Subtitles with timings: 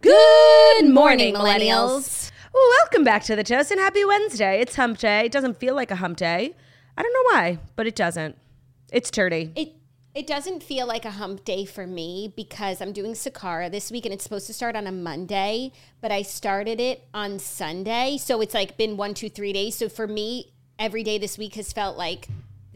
[0.00, 2.30] Good morning, millennials.
[2.52, 4.60] Welcome back to the toast and happy Wednesday.
[4.60, 5.26] It's hump day.
[5.26, 6.54] It doesn't feel like a hump day.
[6.96, 8.36] I don't know why, but it doesn't.
[8.92, 9.52] It's turdy.
[9.56, 9.72] It
[10.14, 14.04] it doesn't feel like a hump day for me because I'm doing Sakara this week
[14.04, 18.18] and it's supposed to start on a Monday, but I started it on Sunday.
[18.18, 19.76] So it's like been one, two, three days.
[19.76, 22.28] So for me, every day this week has felt like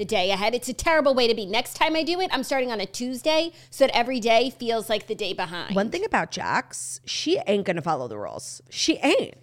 [0.02, 0.52] the day ahead.
[0.52, 1.46] It's a terrible way to be.
[1.46, 4.88] Next time I do it, I'm starting on a Tuesday so that every day feels
[4.88, 5.76] like the day behind.
[5.76, 8.60] One thing about Jax, she ain't gonna follow the rules.
[8.68, 9.36] She ain't.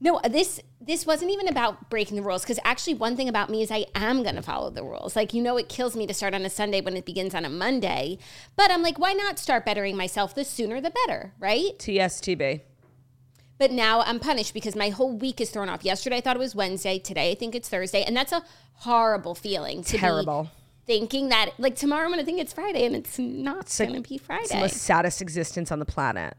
[0.00, 3.50] No, uh, this this wasn't even about breaking the rules because actually one thing about
[3.50, 5.16] me is I am going to follow the rules.
[5.16, 7.44] Like you know it kills me to start on a Sunday when it begins on
[7.44, 8.18] a Monday,
[8.54, 11.76] but I'm like why not start bettering myself the sooner the better, right?
[11.78, 12.60] TSTB.
[13.58, 15.84] But now I'm punished because my whole week is thrown off.
[15.84, 18.42] Yesterday I thought it was Wednesday, today I think it's Thursday, and that's a
[18.74, 20.50] horrible feeling to be Terrible.
[20.86, 24.08] thinking that like tomorrow I'm going to think it's Friday and it's not going to
[24.08, 24.42] be Friday.
[24.42, 26.36] It's the most saddest existence on the planet.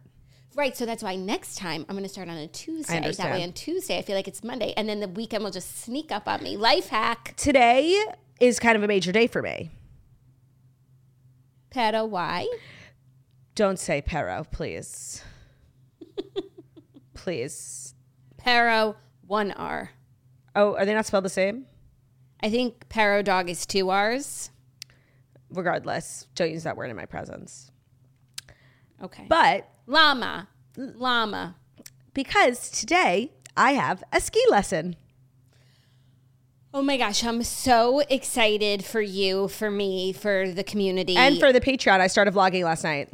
[0.55, 2.99] Right, so that's why next time I'm going to start on a Tuesday.
[3.11, 5.83] That way on Tuesday I feel like it's Monday and then the weekend will just
[5.83, 6.57] sneak up on me.
[6.57, 7.33] Life hack.
[7.37, 8.05] Today
[8.39, 9.71] is kind of a major day for me.
[11.69, 12.47] Pero why?
[13.53, 15.23] Don't say pero, please.
[17.25, 17.95] please.
[18.37, 18.95] Pero,
[19.25, 19.89] one R.
[20.55, 21.65] Oh, are they not spelled the same?
[22.43, 24.51] I think Pero dog is two R's.
[25.49, 27.71] Regardless, don't use that word in my presence.
[29.01, 29.25] Okay.
[29.27, 30.49] But llama.
[30.77, 31.55] Llama.
[32.13, 34.95] because today I have a ski lesson.
[36.75, 41.15] Oh my gosh, I'm so excited for you, for me, for the community.
[41.15, 43.09] And for the Patreon, I started vlogging last night.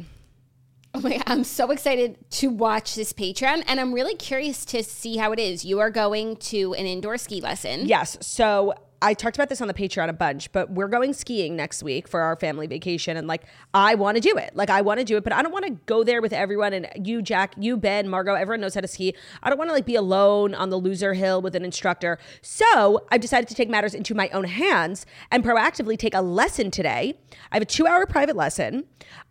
[0.94, 4.84] Oh my god, I'm so excited to watch this Patreon and I'm really curious to
[4.84, 5.64] see how it is.
[5.64, 7.86] You are going to an indoor ski lesson.
[7.86, 8.17] Yes.
[8.20, 11.81] So I talked about this on the Patreon a bunch, but we're going skiing next
[11.81, 13.17] week for our family vacation.
[13.17, 14.56] And like, I want to do it.
[14.56, 16.73] Like, I want to do it, but I don't want to go there with everyone.
[16.73, 19.16] And you, Jack, you, Ben, Margot, everyone knows how to ski.
[19.42, 22.19] I don't want to like be alone on the loser hill with an instructor.
[22.42, 26.69] So I've decided to take matters into my own hands and proactively take a lesson
[26.69, 27.18] today.
[27.51, 28.84] I have a two hour private lesson.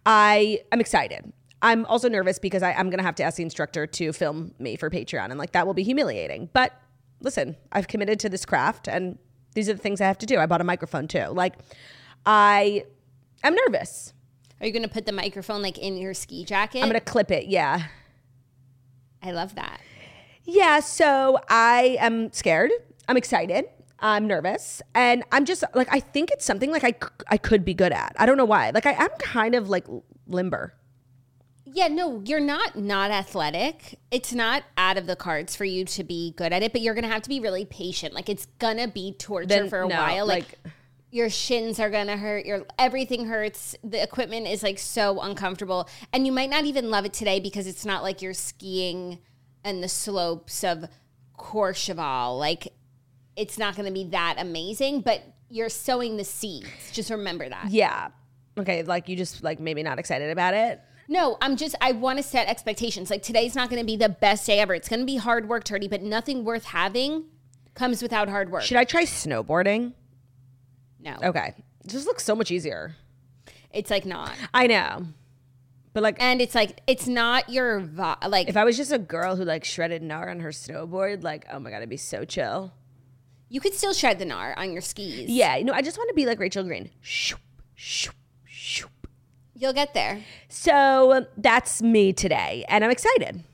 [0.04, 1.32] I am excited.
[1.62, 4.54] I'm also nervous because I, I'm going to have to ask the instructor to film
[4.58, 5.26] me for Patreon.
[5.26, 6.48] And like, that will be humiliating.
[6.52, 6.72] But
[7.20, 9.18] listen, I've committed to this craft and
[9.54, 10.38] these are the things I have to do.
[10.38, 11.26] I bought a microphone too.
[11.26, 11.54] Like,
[12.24, 12.84] I
[13.42, 14.14] am nervous.
[14.60, 16.82] Are you going to put the microphone like in your ski jacket?
[16.82, 17.46] I'm going to clip it.
[17.46, 17.84] Yeah.
[19.22, 19.80] I love that.
[20.44, 20.80] Yeah.
[20.80, 22.70] So I am scared.
[23.08, 23.66] I'm excited.
[23.98, 24.80] I'm nervous.
[24.94, 26.94] And I'm just like, I think it's something like I,
[27.28, 28.14] I could be good at.
[28.18, 28.70] I don't know why.
[28.70, 29.86] Like, I am kind of like
[30.26, 30.74] limber.
[31.72, 33.98] Yeah, no, you're not not athletic.
[34.10, 36.94] It's not out of the cards for you to be good at it, but you're
[36.94, 38.14] going to have to be really patient.
[38.14, 40.26] Like it's going to be torture Then, for a no, while.
[40.26, 40.72] Like, like-
[41.12, 43.74] your shins are going to hurt, your everything hurts.
[43.82, 47.66] The equipment is like so uncomfortable, and you might not even love it today because
[47.66, 49.18] it's not like you're skiing
[49.64, 50.84] in the slopes of
[51.36, 52.38] Courchevel.
[52.38, 52.72] Like
[53.36, 56.68] it's not going to be that amazing, but you're sowing the seeds.
[56.92, 57.70] Just remember that.
[57.70, 58.08] Yeah.
[58.58, 58.82] Okay.
[58.82, 60.80] Like, you just like maybe not excited about it.
[61.12, 63.10] No, I'm just, I want to set expectations.
[63.10, 64.74] Like today's not going to be the best day ever.
[64.74, 67.24] It's going to be hard work, Turdy, but nothing worth having
[67.74, 68.62] comes without hard work.
[68.62, 69.92] Should I try snowboarding?
[71.00, 71.54] no, Okay.
[71.84, 72.94] It just looks so much easier.
[73.72, 74.32] it's like not.
[74.54, 75.06] I know.
[75.92, 78.98] But like, And it's like, it's not your, vi- like, if I was just a
[78.98, 82.24] girl who like shredded gnar on her snowboard, like, oh my God, I'd be so
[82.24, 82.72] chill.
[83.48, 85.28] you could still shred the gnar on your skis.
[85.28, 86.90] Yeah, you know, I just want to be like Rachel Green.
[87.00, 87.40] Shoop,
[87.74, 88.90] shoop, shoop.
[89.60, 90.22] You'll get there.
[90.48, 93.44] So that's me today, and I'm excited.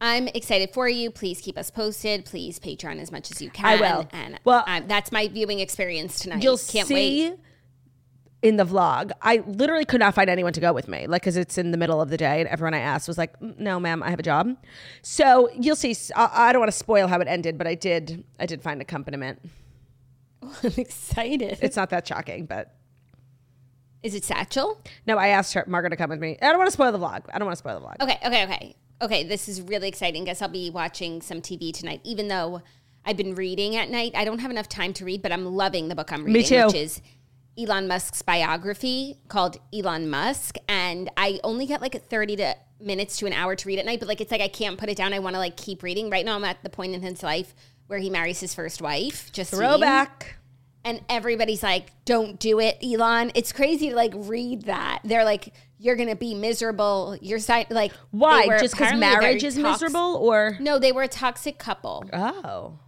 [0.00, 1.10] I'm excited for you.
[1.10, 2.24] Please keep us posted.
[2.24, 3.66] Please Patreon as much as you can.
[3.66, 4.08] I will.
[4.10, 6.42] And Well- well, that's my viewing experience tonight.
[6.42, 7.38] You'll Can't see wait.
[8.40, 9.12] in the vlog.
[9.20, 11.78] I literally could not find anyone to go with me, like, because it's in the
[11.78, 14.18] middle of the day, and everyone I asked was like, "Mm, "No, ma'am, I have
[14.18, 14.56] a job."
[15.02, 15.94] So you'll see.
[16.16, 18.24] I, I don't want to spoil how it ended, but I did.
[18.40, 19.42] I did find accompaniment.
[20.62, 21.58] I'm excited.
[21.60, 22.74] It's not that shocking, but
[24.06, 24.80] Is it Satchel?
[25.04, 26.38] no, I asked her Margaret to come with me.
[26.40, 27.24] I don't want to spoil the vlog.
[27.34, 27.96] I don't want to spoil the vlog.
[28.00, 28.76] Okay, okay, okay.
[29.02, 30.22] Okay, this is really exciting.
[30.22, 32.62] Guess I'll be watching some TV tonight, even though
[33.04, 34.12] I've been reading at night.
[34.14, 36.66] I don't have enough time to read, but I'm loving the book I'm reading, too.
[36.66, 37.02] which is
[37.58, 40.56] Elon Musk's biography called Elon Musk.
[40.68, 43.98] And I only get like 30 to minutes to an hour to read at night,
[43.98, 45.12] but like it's like I can't put it down.
[45.12, 46.10] I want to like keep reading.
[46.10, 47.54] Right now I'm at the point in his life
[47.88, 49.32] where he marries his first wife.
[49.32, 50.35] Just Throwback.
[50.86, 55.00] And everybody's like, "Don't do it, Elon." It's crazy to like read that.
[55.04, 58.46] They're like, "You're gonna be miserable." You're si- like, Why?
[58.58, 61.58] Just because apparently a very marriage is tox- miserable, or No, they were a toxic
[61.58, 62.78] couple, oh,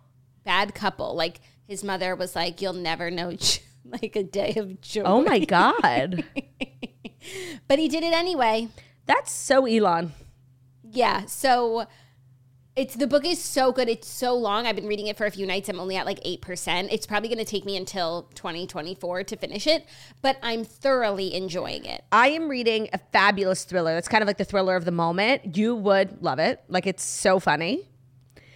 [0.45, 1.15] bad couple.
[1.15, 3.33] Like his mother was like, "You'll never know."
[4.03, 5.03] like a day of joy.
[5.05, 6.25] oh my god,
[7.69, 8.69] But he did it anyway.
[9.07, 10.13] that's so Elon.
[10.83, 11.27] Yeah.
[11.27, 11.87] So
[12.79, 13.89] it's the book is so good.
[13.89, 14.65] It's so long.
[14.65, 15.69] I've been reading it for a few nights.
[15.69, 16.89] I'm only at like 8%.
[16.93, 19.85] It's probably going to take me until 2024 to finish it,
[20.23, 22.05] but I'm thoroughly enjoying it.
[22.13, 23.97] I am reading a fabulous thriller.
[23.97, 25.57] It's kind of like the thriller of the moment.
[25.57, 26.63] You would love it.
[26.69, 27.89] Like it's so funny.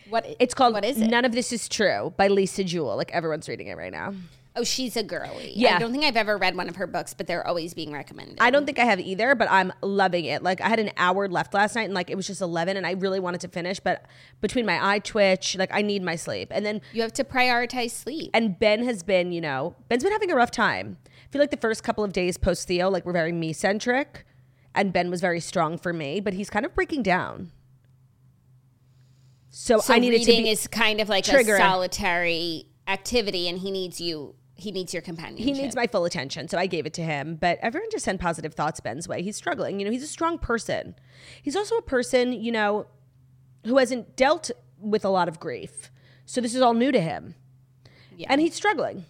[0.09, 1.09] What It's called What is it?
[1.09, 2.97] None of This Is True by Lisa Jewell.
[2.97, 4.15] Like everyone's reading it right now.
[4.55, 5.53] Oh, she's a girly.
[5.55, 5.77] Yeah.
[5.77, 8.37] I don't think I've ever read one of her books, but they're always being recommended.
[8.39, 10.43] I don't think I have either, but I'm loving it.
[10.43, 12.87] Like I had an hour left last night and like it was just 11 and
[12.87, 14.05] I really wanted to finish, but
[14.43, 16.49] between my eye twitch, like I need my sleep.
[16.51, 18.31] And then you have to prioritize sleep.
[18.35, 20.99] and Ben has been, you know, Ben's been having a rough time.
[21.07, 24.27] I feel like the first couple of days post Theo, like we're very me centric,
[24.75, 27.53] and Ben was very strong for me, but he's kind of breaking down.
[29.49, 30.51] So, so I needed to reading be.
[30.51, 31.57] is kind of like triggering.
[31.57, 34.35] a solitary activity, and he needs you.
[34.63, 35.45] He needs your companionship.
[35.45, 37.37] he needs my full attention, so I gave it to him.
[37.37, 39.23] But everyone just send positive thoughts Ben's way.
[39.23, 39.81] He's struggling.
[39.81, 40.95] You know, he's a strong person.
[41.43, 42.87] He's also a person, you know,
[43.67, 45.91] who hasn't dealt with a lot of grief.
[46.25, 47.35] So this is all new to him.
[48.17, 48.29] Yeah.
[48.31, 49.05] And he's struggling.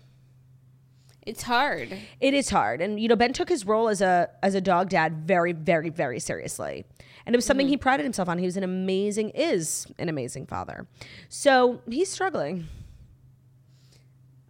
[1.25, 1.96] It's hard.
[2.20, 4.88] It is hard, and you know Ben took his role as a as a dog
[4.88, 6.84] dad very, very, very seriously,
[7.25, 7.72] and it was something mm-hmm.
[7.72, 8.38] he prided himself on.
[8.38, 10.88] He was an amazing, is an amazing father.
[11.28, 12.66] So he's struggling.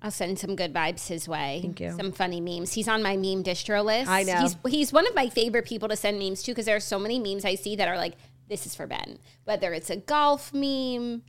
[0.03, 1.61] I'll send some good vibes his way.
[1.63, 1.93] Thank you.
[1.97, 2.73] Some funny memes.
[2.73, 4.11] He's on my meme distro list.
[4.11, 4.41] I know.
[4.41, 6.99] He's he's one of my favorite people to send memes to because there are so
[6.99, 8.15] many memes I see that are like,
[8.49, 9.19] this is for Ben.
[9.45, 11.23] Whether it's a golf meme,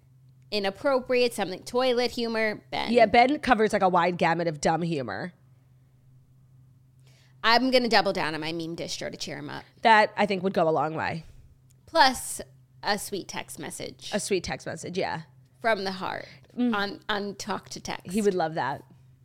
[0.52, 2.92] inappropriate, something toilet humor, Ben.
[2.92, 5.34] Yeah, Ben covers like a wide gamut of dumb humor
[7.44, 9.64] I'm gonna double down on my meme distro to cheer him up.
[9.82, 11.26] that I think would go a long way.
[11.86, 12.42] Plus
[12.82, 15.22] a sweet text message A sweet text message, yeah,
[15.62, 16.28] from the heart
[16.58, 18.08] on on talk to text.
[18.08, 18.12] Mm.
[18.12, 18.84] he would love that.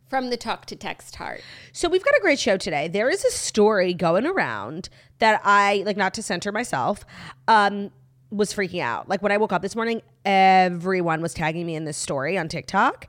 [0.09, 1.41] from the talk to text heart.
[1.71, 2.87] So we've got a great show today.
[2.87, 4.89] There is a story going around
[5.19, 7.05] that I like not to center myself.
[7.47, 7.91] Um
[8.31, 9.09] was freaking out.
[9.09, 12.47] Like when I woke up this morning, everyone was tagging me in this story on
[12.47, 13.07] TikTok.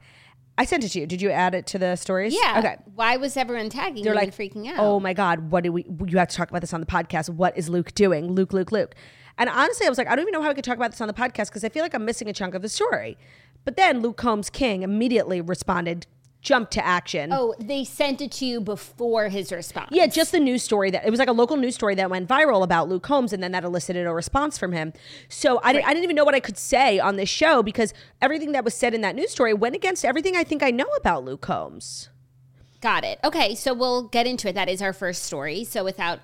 [0.59, 1.07] I sent it to you.
[1.07, 2.35] Did you add it to the stories?
[2.35, 2.59] Yeah.
[2.59, 2.77] Okay.
[2.95, 4.79] Why was everyone tagging They're like freaking out?
[4.79, 7.31] Oh my God, what do we you have to talk about this on the podcast.
[7.31, 8.33] What is Luke doing?
[8.33, 8.95] Luke, Luke, Luke.
[9.39, 11.01] And honestly, I was like, I don't even know how I could talk about this
[11.01, 13.17] on the podcast because I feel like I'm missing a chunk of the story.
[13.65, 16.07] But then Luke Combs King immediately responded,
[16.41, 17.31] jumped to action.
[17.33, 19.91] Oh, they sent it to you before his response.
[19.93, 22.29] Yeah, just the news story that it was like a local news story that went
[22.29, 24.93] viral about Luke Combs, and then that elicited a response from him.
[25.29, 27.93] So I, didn't, I didn't even know what I could say on this show because
[28.23, 30.89] everything that was said in that news story went against everything I think I know
[30.97, 32.09] about Luke Combs.
[32.81, 33.21] Got it.
[33.23, 34.55] Okay, so we'll get into it.
[34.55, 35.65] That is our first story.
[35.65, 36.21] So without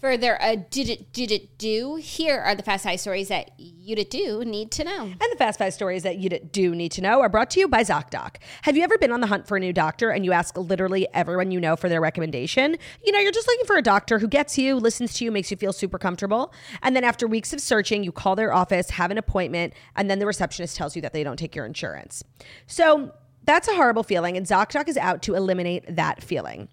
[0.00, 1.96] further ado, did it did it do?
[1.96, 5.02] Here are the fast five stories that you did do need to know.
[5.02, 7.60] And the fast five stories that you did do need to know are brought to
[7.60, 8.36] you by ZocDoc.
[8.62, 11.08] Have you ever been on the hunt for a new doctor and you ask literally
[11.14, 12.76] everyone you know for their recommendation?
[13.04, 15.50] You know, you're just looking for a doctor who gets you, listens to you, makes
[15.50, 16.52] you feel super comfortable.
[16.82, 20.18] And then after weeks of searching, you call their office, have an appointment, and then
[20.18, 22.22] the receptionist tells you that they don't take your insurance.
[22.66, 23.12] So
[23.44, 26.68] that's a horrible feeling, and ZocDoc is out to eliminate that feeling.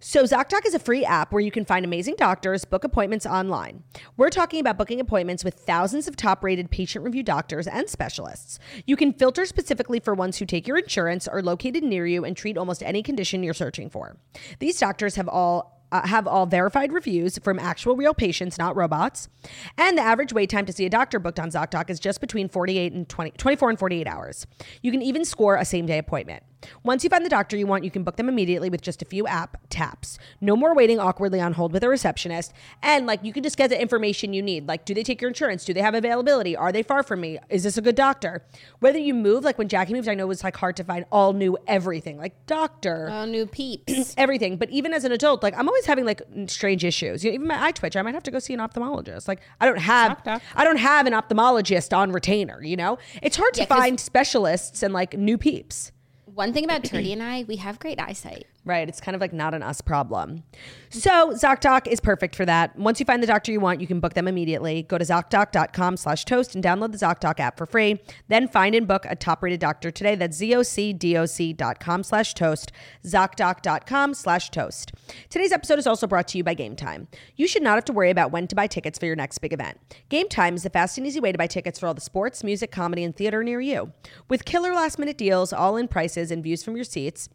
[0.00, 3.82] So, ZocDoc is a free app where you can find amazing doctors, book appointments online.
[4.16, 8.60] We're talking about booking appointments with thousands of top rated patient review doctors and specialists.
[8.86, 12.36] You can filter specifically for ones who take your insurance, are located near you, and
[12.36, 14.16] treat almost any condition you're searching for.
[14.60, 19.28] These doctors have all uh, have all verified reviews from actual real patients, not robots.
[19.76, 22.48] And the average wait time to see a doctor booked on ZocDoc is just between
[22.48, 24.46] 48 and 20, 24 and 48 hours.
[24.82, 26.44] You can even score a same day appointment.
[26.82, 29.04] Once you find the doctor you want, you can book them immediately with just a
[29.04, 30.18] few app taps.
[30.40, 32.52] No more waiting awkwardly on hold with a receptionist.
[32.82, 34.66] And like you can just get the information you need.
[34.68, 35.64] Like, do they take your insurance?
[35.64, 36.56] Do they have availability?
[36.56, 37.38] Are they far from me?
[37.48, 38.44] Is this a good doctor?
[38.80, 41.04] Whether you move, like when Jackie moved, I know it was like hard to find
[41.12, 44.14] all new everything, like doctor Oh, new peeps.
[44.18, 44.56] everything.
[44.56, 47.22] But even as an adult, like I'm always having like strange issues.
[47.24, 49.28] You know, even my eye twitch, I might have to go see an ophthalmologist.
[49.28, 50.42] Like I don't have, Doc, doc.
[50.56, 52.62] I don't have an ophthalmologist on retainer.
[52.62, 55.92] You know, it's hard to Yeah, find specialists and like new peeps.
[56.38, 58.46] One thing about Turdy and I, we have great eyesight.
[58.68, 58.86] Right.
[58.86, 60.42] It's kind of like not an us problem.
[60.90, 62.78] So ZocDoc is perfect for that.
[62.78, 64.82] Once you find the doctor you want, you can book them immediately.
[64.82, 67.98] Go to ZocDoc.com slash toast and download the ZocDoc app for free.
[68.28, 70.16] Then find and book a top rated doctor today.
[70.16, 72.72] That's ZocDoc.com slash toast.
[73.06, 74.92] ZocDoc.com slash toast.
[75.30, 77.08] Today's episode is also brought to you by Game Time.
[77.36, 79.54] You should not have to worry about when to buy tickets for your next big
[79.54, 79.80] event.
[80.10, 82.44] Game Time is the fast and easy way to buy tickets for all the sports,
[82.44, 83.94] music, comedy, and theater near you.
[84.28, 87.30] With killer last minute deals, all in prices, and views from your seats,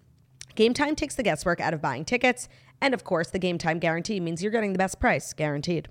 [0.56, 2.48] Game Time takes the guesswork out of buying tickets
[2.84, 5.88] And of course, the game time guarantee means you're getting the best price, guaranteed.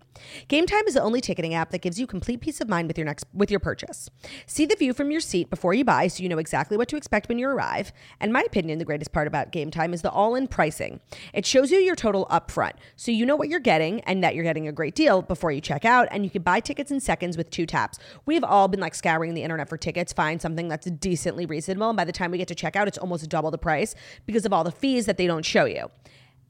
[0.48, 2.98] Game time is the only ticketing app that gives you complete peace of mind with
[2.98, 4.10] your next with your purchase.
[4.44, 6.96] See the view from your seat before you buy so you know exactly what to
[6.96, 7.94] expect when you arrive.
[8.20, 11.00] And my opinion, the greatest part about game time is the all-in pricing.
[11.32, 14.44] It shows you your total upfront, so you know what you're getting and that you're
[14.44, 17.38] getting a great deal before you check out, and you can buy tickets in seconds
[17.38, 17.98] with two taps.
[18.26, 21.96] We've all been like scouring the internet for tickets, find something that's decently reasonable, and
[21.96, 23.94] by the time we get to check out, it's almost double the price
[24.26, 25.90] because of all the fees that they don't show you.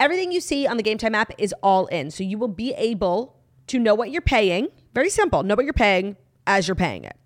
[0.03, 2.11] Everything you see on the Game Time app is all in.
[2.11, 3.37] So you will be able
[3.69, 4.67] to know what you're paying.
[4.95, 5.45] Very simple.
[5.45, 7.17] Know what you're paying as you're paying it.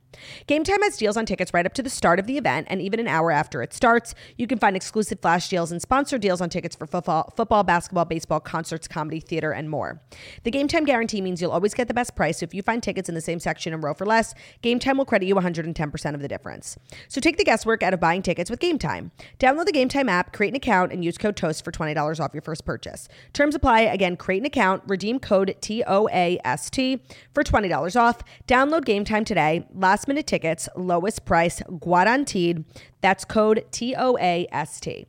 [0.47, 2.81] Game Time has deals on tickets right up to the start of the event and
[2.81, 4.15] even an hour after it starts.
[4.37, 8.05] You can find exclusive flash deals and sponsor deals on tickets for football, football, basketball,
[8.05, 10.01] baseball, concerts, comedy, theater, and more.
[10.45, 12.39] The Game Time guarantee means you'll always get the best price.
[12.39, 14.99] So if you find tickets in the same section and row for less, Game Time
[14.99, 16.79] will credit you 110% of the difference.
[17.09, 19.11] So take the guesswork out of buying tickets with Game Time.
[19.39, 22.33] Download the Game Time app, create an account, and use code TOAST for $20 off
[22.33, 23.09] your first purchase.
[23.33, 23.81] Terms apply.
[23.81, 27.03] Again, create an account, redeem code T O A S T
[27.35, 28.23] for $20 off.
[28.47, 29.67] Download Game Time today.
[29.75, 32.65] Last minute tickets, lowest price, guaranteed.
[33.01, 35.07] That's code T O A S T.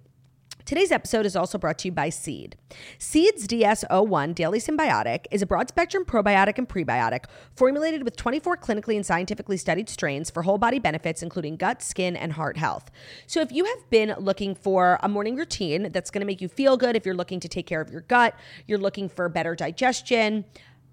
[0.68, 2.58] Today's episode is also brought to you by Seed.
[2.98, 7.24] Seed's DS01 Daily Symbiotic is a broad spectrum probiotic and prebiotic
[7.56, 12.18] formulated with 24 clinically and scientifically studied strains for whole body benefits, including gut, skin,
[12.18, 12.92] and heart health.
[13.28, 16.50] So, if you have been looking for a morning routine that's going to make you
[16.50, 18.36] feel good, if you're looking to take care of your gut,
[18.66, 20.44] you're looking for better digestion,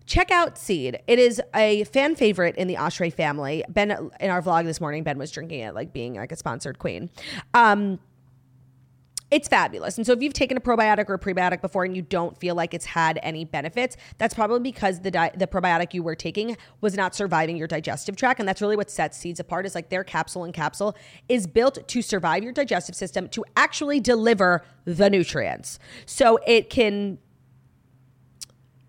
[0.06, 1.00] check out Seed.
[1.06, 3.64] It is a fan favorite in the Oshry family.
[3.68, 6.78] Ben, in our vlog this morning, Ben was drinking it like being like a sponsored
[6.78, 7.10] queen.
[7.54, 7.98] Um,
[9.30, 9.96] it's fabulous.
[9.96, 12.54] And so if you've taken a probiotic or a prebiotic before and you don't feel
[12.54, 16.56] like it's had any benefits, that's probably because the di- the probiotic you were taking
[16.80, 19.88] was not surviving your digestive tract and that's really what sets seeds apart is like
[19.88, 20.94] their capsule and capsule
[21.28, 25.80] is built to survive your digestive system to actually deliver the nutrients.
[26.06, 27.18] So it can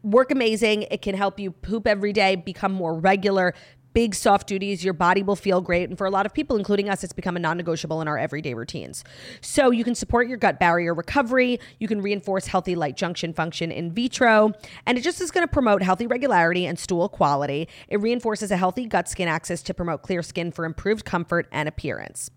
[0.06, 0.84] work amazing.
[0.84, 3.54] It can help you poop every day, become more regular,
[3.96, 5.90] big soft duties, your body will feel great.
[5.90, 8.18] And for a lot of people, including us, it's become a non negotiable in our
[8.18, 9.04] everyday routines.
[9.42, 11.60] So you can support your gut barrier recovery.
[11.80, 14.52] You can reinforce healthy tight junction function in vitro.
[14.86, 17.68] And it just is going to promote healthy regularity and stool quality.
[17.88, 21.68] It reinforces a healthy gut skin axis to promote clear skin for improved comfort and
[21.68, 22.30] appearance.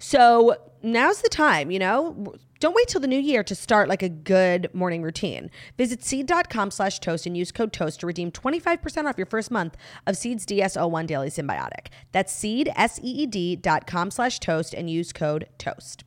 [0.00, 2.34] So now's the time, you know?
[2.60, 5.50] Don't wait till the new year to start like a good morning routine.
[5.78, 9.76] Visit seed.com slash toast and use code toast to redeem 25% off your first month
[10.06, 11.86] of Seed's DS01 Daily Symbiotic.
[12.12, 16.04] That's seed, S-E-E-D dot com slash toast and use code toast.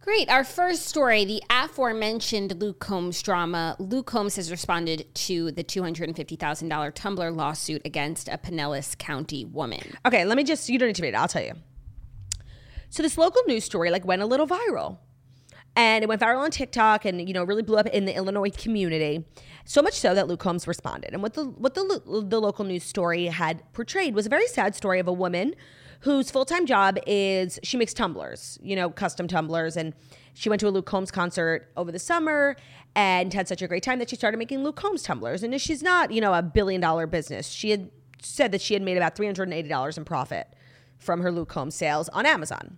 [0.00, 0.30] Great.
[0.30, 3.76] Our first story, the aforementioned Luke Combs drama.
[3.78, 9.82] Luke Combs has responded to the $250,000 tumbler lawsuit against a Pinellas County woman.
[10.06, 11.52] Okay, let me just, you don't need to read it, I'll tell you.
[12.90, 14.98] So this local news story like went a little viral.
[15.76, 18.50] And it went viral on TikTok and you know really blew up in the Illinois
[18.50, 19.24] community.
[19.64, 21.12] So much so that Luke Combs responded.
[21.12, 24.74] And what the what the the local news story had portrayed was a very sad
[24.74, 25.54] story of a woman
[26.00, 29.94] whose full-time job is she makes tumblers, you know, custom tumblers and
[30.34, 32.56] she went to a Luke Combs concert over the summer
[32.94, 35.42] and had such a great time that she started making Luke Combs tumblers.
[35.42, 37.48] And she's not, you know, a billion dollar business.
[37.48, 37.90] She had
[38.22, 40.54] said that she had made about $380 in profit
[40.98, 42.76] from her Luke Combs sales on Amazon.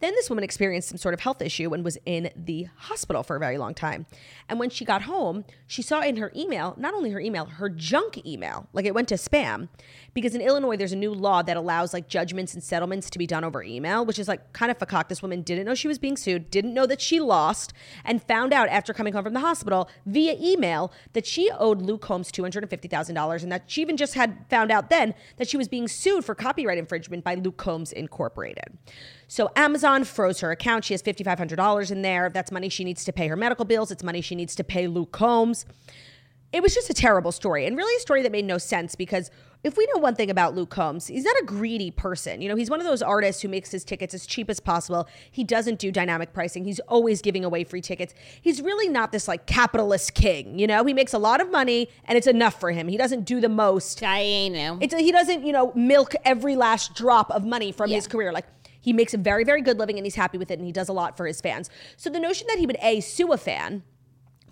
[0.00, 3.36] Then this woman experienced some sort of health issue and was in the hospital for
[3.36, 4.06] a very long time.
[4.48, 7.68] And when she got home, she saw in her email, not only her email, her
[7.68, 9.68] junk email, like it went to spam.
[10.12, 13.26] Because in Illinois, there's a new law that allows like judgments and settlements to be
[13.26, 15.08] done over email, which is like kind of fakak.
[15.08, 17.72] This woman didn't know she was being sued, didn't know that she lost,
[18.04, 22.00] and found out after coming home from the hospital via email that she owed Luke
[22.00, 25.86] Combs $250,000 and that she even just had found out then that she was being
[25.86, 28.78] sued for copyright infringement by Luke Combs Incorporated.
[29.28, 30.84] So Amazon froze her account.
[30.84, 32.30] She has $5,500 in there.
[32.30, 33.90] That's money she needs to pay her medical bills.
[33.90, 35.66] It's money she needs to pay Luke Combs.
[36.52, 39.30] It was just a terrible story and really a story that made no sense because
[39.62, 42.40] if we know one thing about Luke Combs, he's not a greedy person.
[42.42, 45.06] You know, he's one of those artists who makes his tickets as cheap as possible.
[45.30, 46.64] He doesn't do dynamic pricing.
[46.64, 48.14] He's always giving away free tickets.
[48.42, 50.84] He's really not this like capitalist king, you know?
[50.84, 52.88] He makes a lot of money and it's enough for him.
[52.88, 54.02] He doesn't do the most.
[54.02, 54.78] I know.
[54.80, 57.96] It's he doesn't, you know, milk every last drop of money from Yeah.
[57.96, 58.32] his career.
[58.32, 58.46] Like
[58.80, 60.88] he makes a very, very good living and he's happy with it and he does
[60.88, 61.70] a lot for his fans.
[61.96, 63.82] So the notion that he would A, sue a fan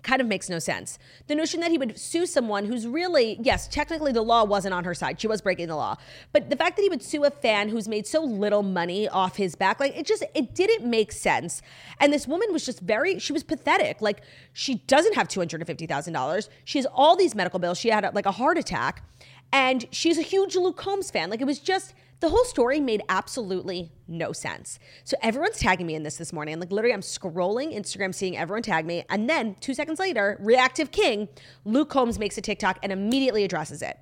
[0.01, 0.97] kind of makes no sense.
[1.27, 4.83] The notion that he would sue someone who's really, yes, technically the law wasn't on
[4.83, 5.19] her side.
[5.19, 5.97] She was breaking the law.
[6.31, 9.35] But the fact that he would sue a fan who's made so little money off
[9.35, 11.61] his back, like it just, it didn't make sense.
[11.99, 14.01] And this woman was just very, she was pathetic.
[14.01, 14.21] Like
[14.53, 16.49] she doesn't have $250,000.
[16.65, 17.77] She has all these medical bills.
[17.77, 19.03] She had like a heart attack
[19.51, 21.29] and she's a huge Luke Combs fan.
[21.29, 24.77] Like it was just, The whole story made absolutely no sense.
[25.05, 26.59] So everyone's tagging me in this this morning.
[26.59, 30.91] Like literally, I'm scrolling Instagram, seeing everyone tag me, and then two seconds later, Reactive
[30.91, 31.29] King,
[31.63, 33.97] Luke Combs makes a TikTok and immediately addresses it.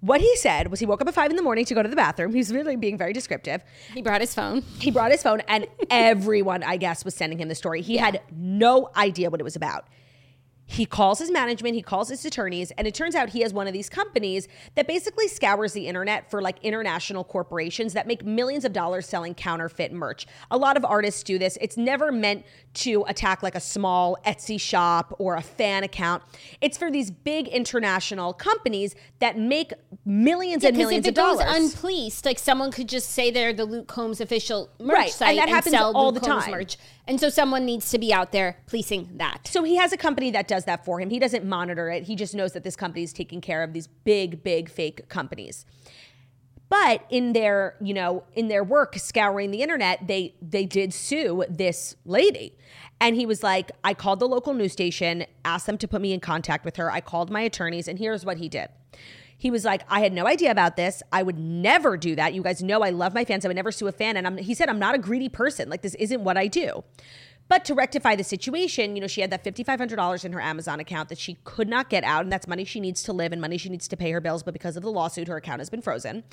[0.00, 1.88] What he said was he woke up at five in the morning to go to
[1.88, 2.34] the bathroom.
[2.34, 3.64] He's really being very descriptive.
[3.94, 4.62] He brought his phone.
[4.78, 7.80] He brought his phone, and everyone, I guess, was sending him the story.
[7.80, 9.86] He had no idea what it was about.
[10.68, 13.68] He calls his management, he calls his attorneys, and it turns out he has one
[13.68, 18.64] of these companies that basically scours the internet for like international corporations that make millions
[18.64, 20.26] of dollars selling counterfeit merch.
[20.50, 21.56] A lot of artists do this.
[21.60, 22.44] It's never meant
[22.74, 26.24] to attack like a small Etsy shop or a fan account.
[26.60, 29.72] It's for these big international companies that make
[30.04, 31.74] millions and Because millions if of it goes dollars.
[31.74, 35.36] unpoliced, like someone could just say they're the Luke Combs official merch Right, and site
[35.36, 36.50] that happens sell all Luke the Combs time.
[36.52, 36.76] merch.
[37.08, 39.46] And so someone needs to be out there policing that.
[39.46, 41.10] So he has a company that does that for him.
[41.10, 42.04] He doesn't monitor it.
[42.04, 45.64] He just knows that this company is taking care of these big, big fake companies.
[46.68, 51.44] But in their, you know, in their work scouring the internet, they they did sue
[51.48, 52.56] this lady.
[53.00, 56.12] And he was like, I called the local news station, asked them to put me
[56.12, 56.90] in contact with her.
[56.90, 58.68] I called my attorneys, and here's what he did.
[59.38, 61.02] He was like, I had no idea about this.
[61.12, 62.32] I would never do that.
[62.32, 63.44] You guys know I love my fans.
[63.44, 64.16] I would never sue a fan.
[64.16, 65.68] And I'm, he said, I'm not a greedy person.
[65.68, 66.84] Like, this isn't what I do.
[67.48, 71.08] But to rectify the situation, you know, she had that $5,500 in her Amazon account
[71.10, 72.24] that she could not get out.
[72.24, 74.42] And that's money she needs to live and money she needs to pay her bills.
[74.42, 76.24] But because of the lawsuit, her account has been frozen.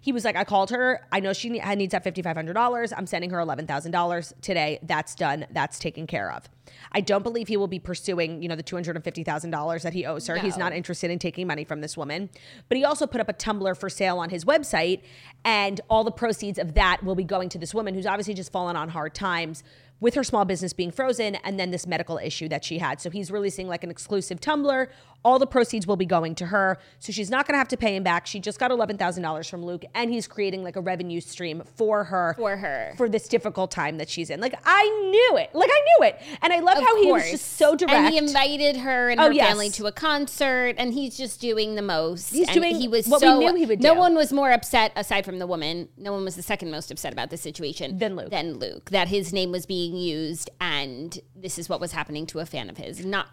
[0.00, 1.06] He was like, I called her.
[1.12, 2.92] I know she needs that $5,500.
[2.96, 4.78] I'm sending her $11,000 today.
[4.82, 5.46] That's done.
[5.50, 6.48] That's taken care of.
[6.92, 10.38] I don't believe he will be pursuing, you know, the $250,000 that he owes her.
[10.38, 12.30] He's not interested in taking money from this woman.
[12.68, 15.02] But he also put up a tumbler for sale on his website,
[15.44, 18.52] and all the proceeds of that will be going to this woman who's obviously just
[18.52, 19.62] fallen on hard times
[20.02, 23.00] with her small business being frozen and then this medical issue that she had.
[23.00, 24.90] So he's releasing like an exclusive tumbler.
[25.24, 26.78] All the proceeds will be going to her.
[26.98, 28.26] So she's not going to have to pay him back.
[28.26, 32.34] She just got $11,000 from Luke and he's creating like a revenue stream for her
[32.36, 32.94] For her.
[32.96, 34.40] for this difficult time that she's in.
[34.40, 35.54] Like I knew it.
[35.54, 36.20] Like I knew it.
[36.42, 37.94] And I love Of how he was just so direct.
[37.94, 39.48] And he invited her and Oh, her yes.
[39.48, 42.32] family to a concert, and he's just doing the most.
[42.32, 43.86] He's and doing he was what we so, knew he would do.
[43.88, 45.88] No one was more upset aside from the woman.
[45.96, 48.30] No one was the second most upset about the situation Than Luke.
[48.30, 52.40] Than Luke that his name was being used, and this is what was happening to
[52.40, 53.04] a fan of his.
[53.04, 53.28] Not,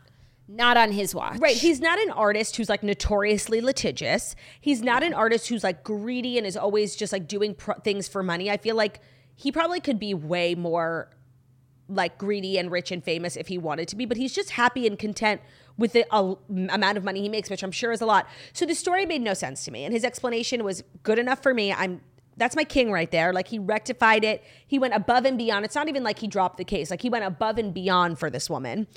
[0.49, 1.37] not on his watch.
[1.39, 1.55] Right.
[1.55, 4.35] He's not an artist who's like notoriously litigious.
[4.59, 8.07] He's not an artist who's like greedy and is always just like doing pro- things
[8.07, 8.49] for money.
[8.49, 8.99] I feel like
[9.35, 11.11] he probably could be way more
[11.87, 14.85] like greedy and rich and famous if he wanted to be, but he's just happy
[14.87, 15.41] and content
[15.77, 16.35] with the uh,
[16.69, 18.27] amount of money he makes, which I'm sure is a lot.
[18.53, 21.53] So the story made no sense to me, and his explanation was good enough for
[21.53, 21.71] me.
[21.71, 22.01] I'm
[22.39, 23.33] that's my king right there.
[23.33, 24.43] Like he rectified it.
[24.65, 25.65] He went above and beyond.
[25.65, 26.89] It's not even like he dropped the case.
[26.89, 28.87] Like he went above and beyond for this woman.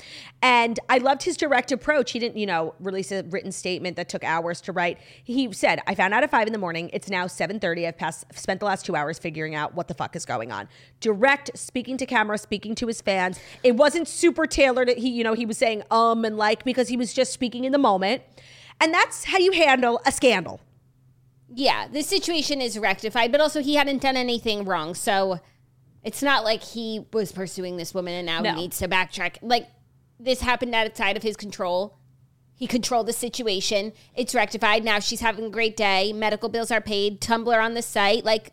[0.41, 2.13] And I loved his direct approach.
[2.13, 4.99] He didn't, you know, release a written statement that took hours to write.
[5.25, 6.89] He said, I found out at five in the morning.
[6.93, 7.87] It's now 7:30.
[7.89, 10.69] I've passed spent the last two hours figuring out what the fuck is going on.
[11.01, 13.41] Direct, speaking to camera, speaking to his fans.
[13.63, 14.89] It wasn't super tailored.
[14.91, 17.73] He, you know, he was saying um and like because he was just speaking in
[17.73, 18.23] the moment.
[18.81, 20.61] And that's how you handle a scandal.
[21.55, 24.95] Yeah, the situation is rectified, but also he hadn't done anything wrong.
[24.95, 25.39] So
[26.03, 28.51] it's not like he was pursuing this woman and now No.
[28.55, 29.37] he needs to backtrack.
[29.43, 29.69] Like
[30.19, 31.99] this happened outside of his control.
[32.55, 33.93] He controlled the situation.
[34.15, 34.85] It's rectified.
[34.85, 36.13] Now she's having a great day.
[36.13, 37.21] Medical bills are paid.
[37.21, 38.25] tumbler on the site.
[38.25, 38.53] Like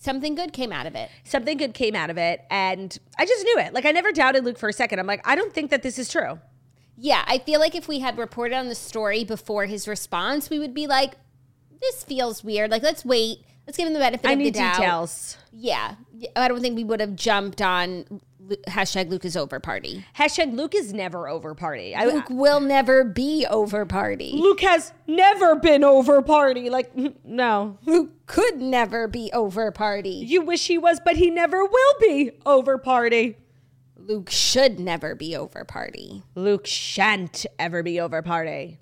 [0.00, 1.10] something good came out of it.
[1.24, 4.42] something good came out of it and i just knew it like i never doubted
[4.42, 6.38] luke for a second i'm like i don't think that this is true
[6.96, 10.58] Yeah, I feel like if we had reported on the story before his response, we
[10.58, 11.14] would be like,
[11.80, 12.70] this feels weird.
[12.70, 13.38] Like, let's wait.
[13.66, 14.76] Let's give him the benefit i of need the doubt.
[14.76, 15.94] details Yeah,
[16.34, 18.04] I don't think we would have jumped on
[18.66, 20.04] hashtag Luke is over party.
[20.18, 24.32] hashtag luke is never over party I, Luke will never be over party.
[24.34, 26.90] luke has never been over party like
[27.24, 30.24] no Luke could never be over party.
[30.26, 33.36] you wish he was but he never will be over party
[33.96, 36.24] Luke should never be over party.
[36.34, 38.80] luke shan't ever be over party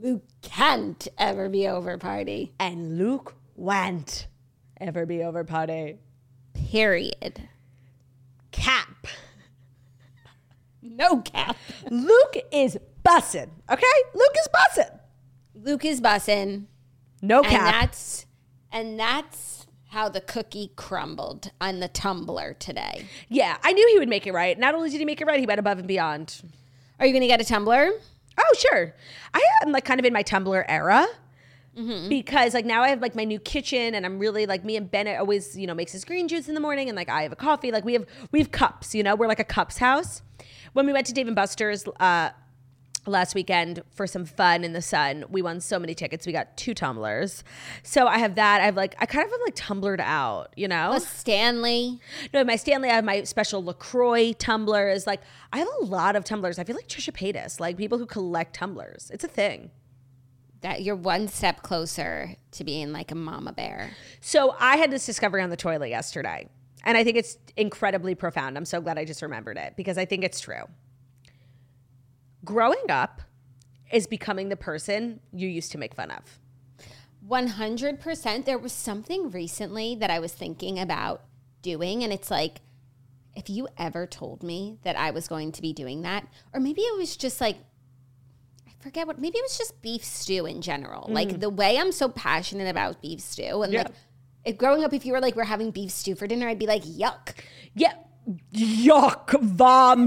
[0.00, 2.52] Luke can't ever be over party.
[2.58, 4.26] and luke won't
[4.80, 5.98] ever be over party
[6.54, 7.48] Period.
[8.50, 9.06] cap
[10.82, 11.56] No cap.
[11.90, 14.98] luke is bussin okay luke is bussin
[15.54, 16.64] Luke is bussin'.
[17.20, 18.26] no And cap that's
[18.72, 23.04] and that's how the cookie crumbled on the tumbler today.
[23.28, 25.40] yeah i knew he would make it right not only did he make it right
[25.40, 26.40] he went above and beyond
[26.98, 27.90] Are you gonna get a tumbler?
[28.40, 28.94] Oh, sure.
[29.34, 31.06] I am like kind of in my tumbler era.
[32.08, 34.90] Because like now I have like my new kitchen and I'm really like me and
[34.90, 37.32] Bennett always, you know, makes his green juice in the morning and like I have
[37.32, 37.70] a coffee.
[37.70, 40.22] Like we have we have cups, you know, we're like a cups house.
[40.72, 42.30] When we went to Dave and Buster's uh
[43.10, 45.24] last weekend for some fun in the sun.
[45.28, 46.26] We won so many tickets.
[46.26, 47.44] We got two tumblers.
[47.82, 48.60] So I have that.
[48.60, 50.92] I have like I kind of am like tumblered out, you know?
[50.92, 52.00] A Stanley.
[52.32, 55.06] No, my Stanley, I have my special LaCroix tumblers.
[55.06, 55.20] Like
[55.52, 56.58] I have a lot of tumblers.
[56.58, 59.10] I feel like Trisha Paytas, like people who collect tumblers.
[59.12, 59.70] It's a thing.
[60.62, 63.92] That you're one step closer to being like a mama bear.
[64.20, 66.48] So I had this discovery on the toilet yesterday.
[66.84, 68.56] And I think it's incredibly profound.
[68.56, 70.64] I'm so glad I just remembered it because I think it's true.
[72.44, 73.22] Growing up
[73.92, 76.38] is becoming the person you used to make fun of.
[77.28, 78.44] 100%.
[78.44, 81.22] There was something recently that I was thinking about
[81.62, 82.60] doing, and it's like,
[83.36, 86.80] if you ever told me that I was going to be doing that, or maybe
[86.82, 87.56] it was just like,
[88.66, 91.06] I forget what, maybe it was just beef stew in general.
[91.10, 91.40] Like mm.
[91.40, 93.82] the way I'm so passionate about beef stew, and Yeah.
[93.82, 93.92] like,
[94.44, 96.66] if growing up, if you were like, we're having beef stew for dinner, I'd be
[96.66, 97.34] like, yuck.
[97.74, 97.92] Yeah.
[98.52, 100.06] Yuckvom.com.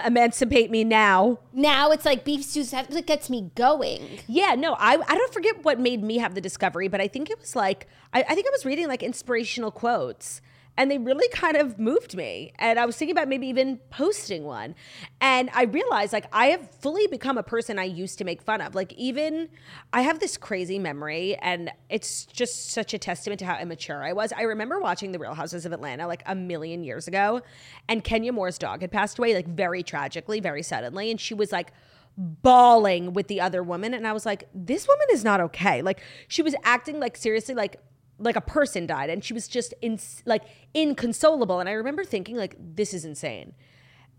[0.00, 1.38] Emancipate me now.
[1.52, 4.20] Now it's like beef stew, that that gets me going.
[4.26, 7.30] Yeah, no, I, I don't forget what made me have the discovery, but I think
[7.30, 10.40] it was like, I, I think I was reading like inspirational quotes
[10.76, 12.52] and they really kind of moved me.
[12.58, 14.74] And I was thinking about maybe even posting one.
[15.20, 18.60] And I realized like I have fully become a person I used to make fun
[18.60, 18.74] of.
[18.74, 19.48] Like, even
[19.92, 24.12] I have this crazy memory, and it's just such a testament to how immature I
[24.12, 24.32] was.
[24.32, 27.42] I remember watching The Real Houses of Atlanta like a million years ago,
[27.88, 31.10] and Kenya Moore's dog had passed away, like very tragically, very suddenly.
[31.10, 31.72] And she was like,
[32.16, 36.00] bawling with the other woman and I was like this woman is not okay like
[36.28, 37.80] she was acting like seriously like
[38.18, 40.42] like a person died and she was just in like
[40.74, 43.54] inconsolable and I remember thinking like this is insane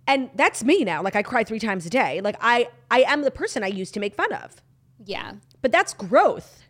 [0.08, 3.22] and that's me now like I cry 3 times a day like I I am
[3.22, 4.62] the person I used to make fun of
[5.06, 5.34] Yeah.
[5.62, 6.64] but that's growth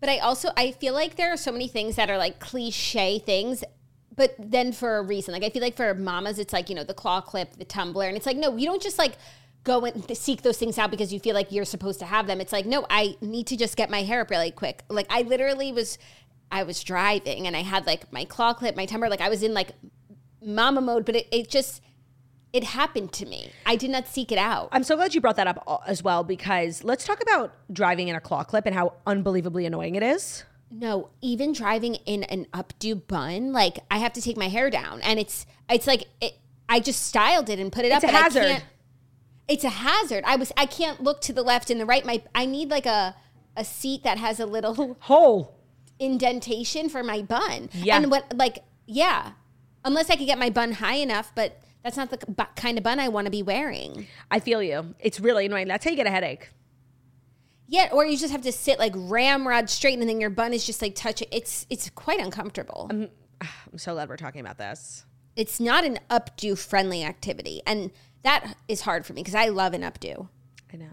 [0.00, 3.18] But I also I feel like there are so many things that are like cliche
[3.20, 3.62] things,
[4.16, 5.32] but then for a reason.
[5.32, 8.08] Like I feel like for mamas, it's like you know the claw clip, the tumbler,
[8.08, 9.14] and it's like no, you don't just like
[9.64, 12.40] go and seek those things out because you feel like you're supposed to have them.
[12.40, 14.82] It's like no, I need to just get my hair up really quick.
[14.88, 15.98] Like I literally was,
[16.52, 19.42] I was driving and I had like my claw clip, my tumbler, like I was
[19.42, 19.70] in like
[20.44, 21.82] mama mode, but it, it just
[22.52, 23.50] it happened to me.
[23.64, 24.68] I did not seek it out.
[24.72, 28.08] I'm so glad you brought that up uh, as well because let's talk about driving
[28.08, 32.46] in a claw clip and how unbelievably annoying it is No, even driving in an
[32.52, 36.34] updo bun, like I have to take my hair down, and it's it's like it,
[36.68, 38.10] I just styled it and put it It's up.
[38.10, 38.42] a but I hazard.
[38.46, 38.64] can't-
[39.48, 40.22] it's a hazard.
[40.26, 42.04] I was I can't look to the left and the right.
[42.06, 43.16] My I need like a
[43.56, 45.54] a seat that has a little whole
[46.04, 47.70] indentation for my bun.
[47.72, 47.96] Yeah.
[47.96, 49.32] and what like yeah,
[49.84, 52.84] unless I could get my bun high enough, but that's not the bu- kind of
[52.84, 54.06] bun I want to be wearing.
[54.30, 56.50] I feel you it's really annoying that's how you get a headache
[57.68, 60.66] Yeah, or you just have to sit like ramrod straight, and then your bun is
[60.66, 61.28] just like touching.
[61.30, 62.88] It's it's quite uncomfortable.
[62.90, 63.08] Um,
[63.40, 65.04] ah, I'm so glad we're talking about this
[65.36, 67.62] it's not an updo friendly activity.
[67.66, 67.90] And
[68.22, 70.28] that is hard for me because I love an updo.
[70.72, 70.90] I know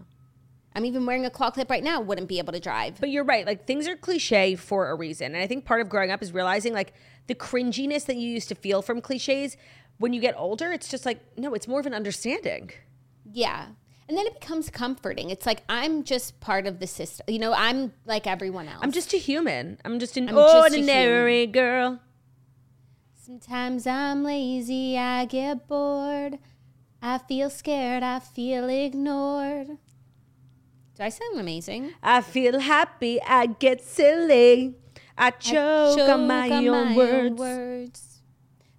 [0.80, 3.02] I'm even wearing a claw clip right now, wouldn't be able to drive.
[3.02, 3.46] But you're right.
[3.46, 5.36] Like things are cliche for a reason.
[5.36, 6.94] And I think part of growing up is realizing like
[7.28, 9.58] the cringiness that you used to feel from cliches.
[9.98, 12.72] When you get older, it's just like, no, it's more of an understanding.
[13.30, 13.66] Yeah.
[14.08, 15.32] And then it becomes comforting.
[15.32, 17.26] It's like I'm just part of the system.
[17.28, 18.80] You know, I'm like everyone else.
[18.82, 19.80] I'm just a human.
[19.84, 22.00] I'm just an I'm just ordinary girl.
[23.18, 26.40] Sometimes I'm lazy, I get bored.
[27.02, 29.78] I feel scared, I feel ignored.
[31.00, 31.94] Do I sound amazing?
[32.04, 33.22] I feel happy.
[33.22, 34.76] I get silly.
[35.18, 37.40] I I choke, on my, own, words.
[37.40, 38.20] words.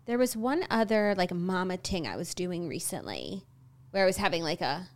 [0.05, 3.45] There was one other like mama ting I was doing recently
[3.91, 4.87] where I was having like a,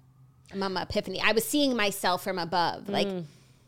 [0.53, 1.19] a mama epiphany.
[1.23, 2.91] I was seeing myself from above.
[2.91, 3.25] Like, Mm.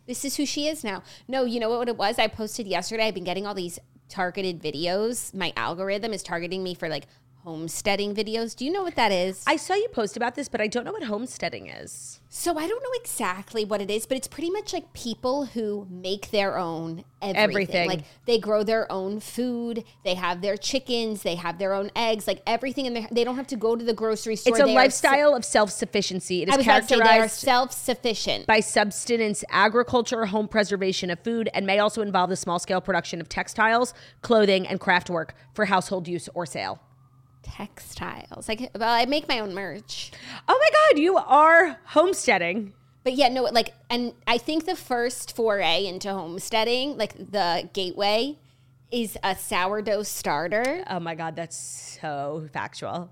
[0.06, 1.02] this is who she is now.
[1.26, 2.18] No, you know what it was?
[2.18, 3.06] I posted yesterday.
[3.06, 3.78] I've been getting all these
[4.10, 5.32] targeted videos.
[5.32, 7.06] My algorithm is targeting me for like
[7.46, 8.56] homesteading videos.
[8.56, 9.44] Do you know what that is?
[9.46, 12.20] I saw you post about this, but I don't know what homesteading is.
[12.28, 15.86] So I don't know exactly what it is, but it's pretty much like people who
[15.88, 17.36] make their own everything.
[17.44, 17.88] Everything.
[17.88, 22.26] Like they grow their own food, they have their chickens, they have their own eggs,
[22.26, 24.56] like everything, and they don't have to go to the grocery store.
[24.56, 26.42] It's a They lifestyle of self sufficiency.
[26.42, 28.46] It is se- I was about to say they are characterized self-sufficient.
[28.48, 33.20] by subsistence agriculture, home preservation of food, and may also involve the small scale production
[33.20, 36.80] of textiles, clothing, and craft work for household use or sale.
[37.46, 40.10] Textiles, like well, I make my own merch.
[40.48, 42.72] Oh my God, you are homesteading.
[43.04, 48.36] But yeah, no, like, and I think the first foray into homesteading, like the gateway,
[48.90, 50.84] is a sourdough starter.
[50.90, 51.56] Oh my God, that's
[52.00, 53.10] so factual.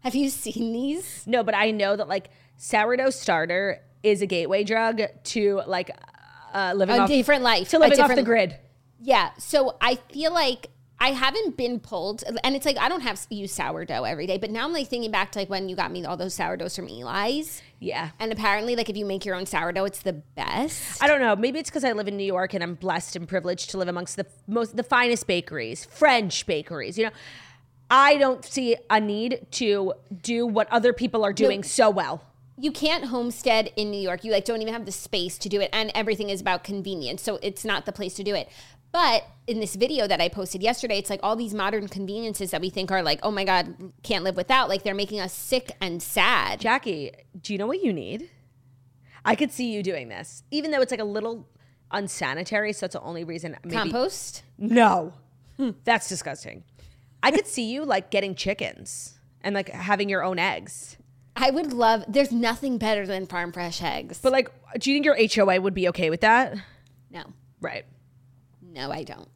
[0.00, 1.24] Have you seen these?
[1.26, 5.90] No, but I know that like sourdough starter is a gateway drug to like
[6.52, 7.68] uh, living A off different life.
[7.70, 8.56] to living off the grid.
[9.00, 9.30] Yeah.
[9.38, 13.52] So I feel like I haven't been pulled, and it's like I don't have use
[13.52, 14.38] sourdough every day.
[14.38, 16.74] But now I'm like thinking back to like when you got me all those sourdoughs
[16.74, 18.10] from Eli's, Yeah.
[18.18, 21.02] and apparently like if you make your own sourdough, it's the best.
[21.02, 21.36] I don't know.
[21.36, 23.88] Maybe it's because I live in New York and I'm blessed and privileged to live
[23.88, 26.96] amongst the most the finest bakeries, French bakeries.
[26.96, 27.10] You know,
[27.90, 32.22] I don't see a need to do what other people are doing so well.
[32.58, 34.24] You can't homestead in New York.
[34.24, 37.20] You like don't even have the space to do it, and everything is about convenience.
[37.22, 38.48] So it's not the place to do it.
[38.96, 42.62] But in this video that I posted yesterday, it's like all these modern conveniences that
[42.62, 44.70] we think are like, oh my god, can't live without.
[44.70, 46.60] Like they're making us sick and sad.
[46.60, 48.30] Jackie, do you know what you need?
[49.22, 51.46] I could see you doing this, even though it's like a little
[51.90, 52.72] unsanitary.
[52.72, 53.54] So that's the only reason.
[53.64, 54.44] Maybe, Compost.
[54.56, 55.12] No,
[55.58, 55.72] hmm.
[55.84, 56.64] that's disgusting.
[57.22, 60.96] I could see you like getting chickens and like having your own eggs.
[61.36, 62.06] I would love.
[62.08, 64.20] There's nothing better than farm fresh eggs.
[64.22, 66.56] But like, do you think your HOA would be okay with that?
[67.10, 67.24] no,
[67.60, 67.84] Right.
[68.76, 69.28] No, I don't.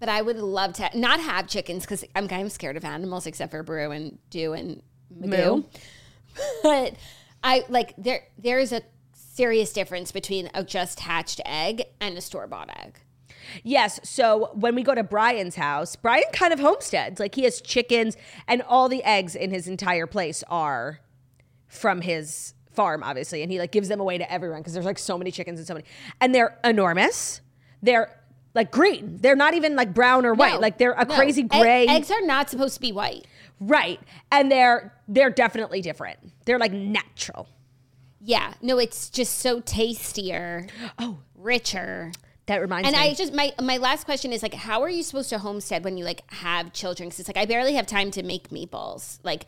[0.00, 3.26] But I would love to not have chickens because I'm kind of scared of animals,
[3.26, 4.82] except for Brew and Dew and
[5.16, 5.56] Magoo.
[5.56, 5.62] Moo.
[6.62, 6.94] but
[7.42, 8.24] I like there.
[8.36, 12.98] There is a serious difference between a just hatched egg and a store bought egg.
[13.62, 14.00] Yes.
[14.02, 17.20] So when we go to Brian's house, Brian kind of homesteads.
[17.20, 18.16] Like he has chickens,
[18.46, 21.00] and all the eggs in his entire place are
[21.68, 23.42] from his farm, obviously.
[23.42, 25.66] And he like gives them away to everyone because there's like so many chickens and
[25.66, 25.86] so many,
[26.20, 27.40] and they're enormous.
[27.82, 28.18] They're
[28.54, 29.18] like green.
[29.20, 30.54] They're not even like brown or white.
[30.54, 31.14] No, like they're a no.
[31.14, 31.86] crazy Egg- gray.
[31.86, 33.26] eggs are not supposed to be white.
[33.60, 34.00] right.
[34.32, 36.18] And they're they're definitely different.
[36.44, 37.48] They're like natural.
[38.20, 40.66] Yeah, no, it's just so tastier,
[40.98, 42.10] Oh, richer.
[42.46, 43.02] that reminds And me.
[43.02, 45.84] And I just my my last question is like, how are you supposed to homestead
[45.84, 47.08] when you like have children?
[47.08, 49.18] Because it's like I barely have time to make meatballs.
[49.22, 49.46] Like,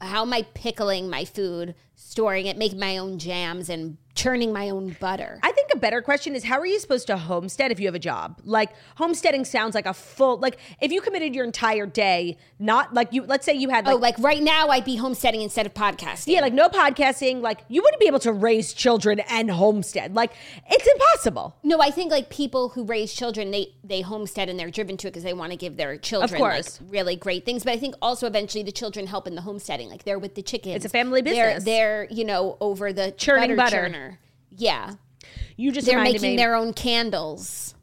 [0.00, 4.70] how am I pickling my food, storing it, making my own jams, and churning my
[4.70, 5.38] own butter?
[5.42, 7.94] I think a better question is how are you supposed to homestead if you have
[7.94, 8.40] a job?
[8.44, 13.12] Like homesteading sounds like a full like if you committed your entire day, not like
[13.12, 15.66] you let's say you had oh, like oh, like right now I'd be homesteading instead
[15.66, 16.28] of podcasting.
[16.28, 20.14] yeah, like no podcasting, like you wouldn't be able to raise children and homestead.
[20.14, 20.32] Like
[20.70, 21.56] it's impossible.
[21.62, 25.08] No, I think like people who raise children, they they homestead and they're driven to
[25.08, 26.80] it because they want to give their children of course.
[26.80, 27.64] like really great things.
[27.64, 29.88] But I think also eventually the children help in the homesteading.
[29.88, 30.76] Like they're with the chickens.
[30.76, 31.38] It's a family business.
[31.38, 31.64] They're, business.
[32.10, 33.94] You know over the Churning butter, butter.
[33.94, 34.18] churner.
[34.50, 34.94] Yeah,
[35.56, 37.74] You just they're making me their own candles.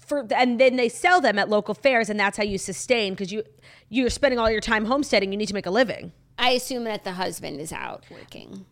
[0.00, 3.32] for and then they sell them at local fairs and that's how you sustain because
[3.32, 3.42] you
[3.88, 6.12] you're spending all your time homesteading, you need to make a living.
[6.38, 8.64] I assume that the husband is out working.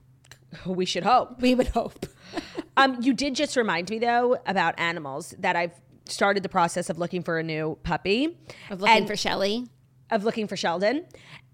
[0.66, 1.40] We should hope.
[1.40, 2.06] We would hope.
[2.78, 5.72] Um, you did just remind me though about animals that I've
[6.06, 8.38] started the process of looking for a new puppy.
[8.70, 9.66] Of looking And- for Shelly.
[10.12, 11.04] Of looking for Sheldon.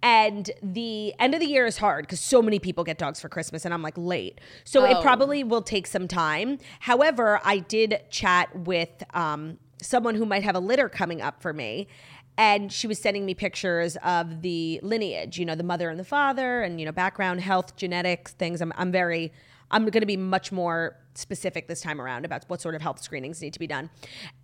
[0.03, 3.29] And the end of the year is hard because so many people get dogs for
[3.29, 4.41] Christmas and I'm like late.
[4.65, 5.03] So it Oh.
[5.03, 6.59] probably will take some time.
[6.81, 11.53] However, I did chat with um, someone who might have a litter coming up for
[11.53, 11.89] me.
[12.37, 16.05] And she was sending me pictures of the lineage, you know, the mother and the
[16.05, 18.61] father, and, you know, background, health, genetics, things.
[18.61, 19.33] I'm, I'm very,
[19.73, 23.03] I'm going to be much more specific this time around about what sort of health
[23.03, 23.91] screenings need to be done.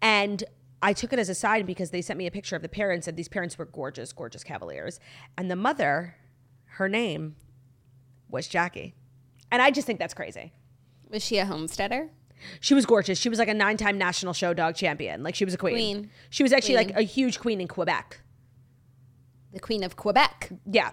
[0.03, 0.43] And
[0.85, 3.09] I took it as a sign because they sent me a picture of the parents,
[3.09, 5.01] and these parents were gorgeous, gorgeous cavaliers.
[5.39, 6.17] And the mother,
[6.77, 7.37] her name
[8.29, 8.95] was Jackie.
[9.51, 10.53] And I just think that's crazy.
[11.09, 12.11] Was she a homesteader?
[12.61, 13.19] She was gorgeous.
[13.19, 15.23] She was like a nine time national show dog champion.
[15.23, 15.75] Like she was a queen.
[15.75, 16.11] Queen.
[16.29, 16.89] She was actually Queen.
[16.89, 18.21] like a huge queen in Quebec.
[19.55, 20.51] The Queen of Quebec.
[20.71, 20.91] Yeah.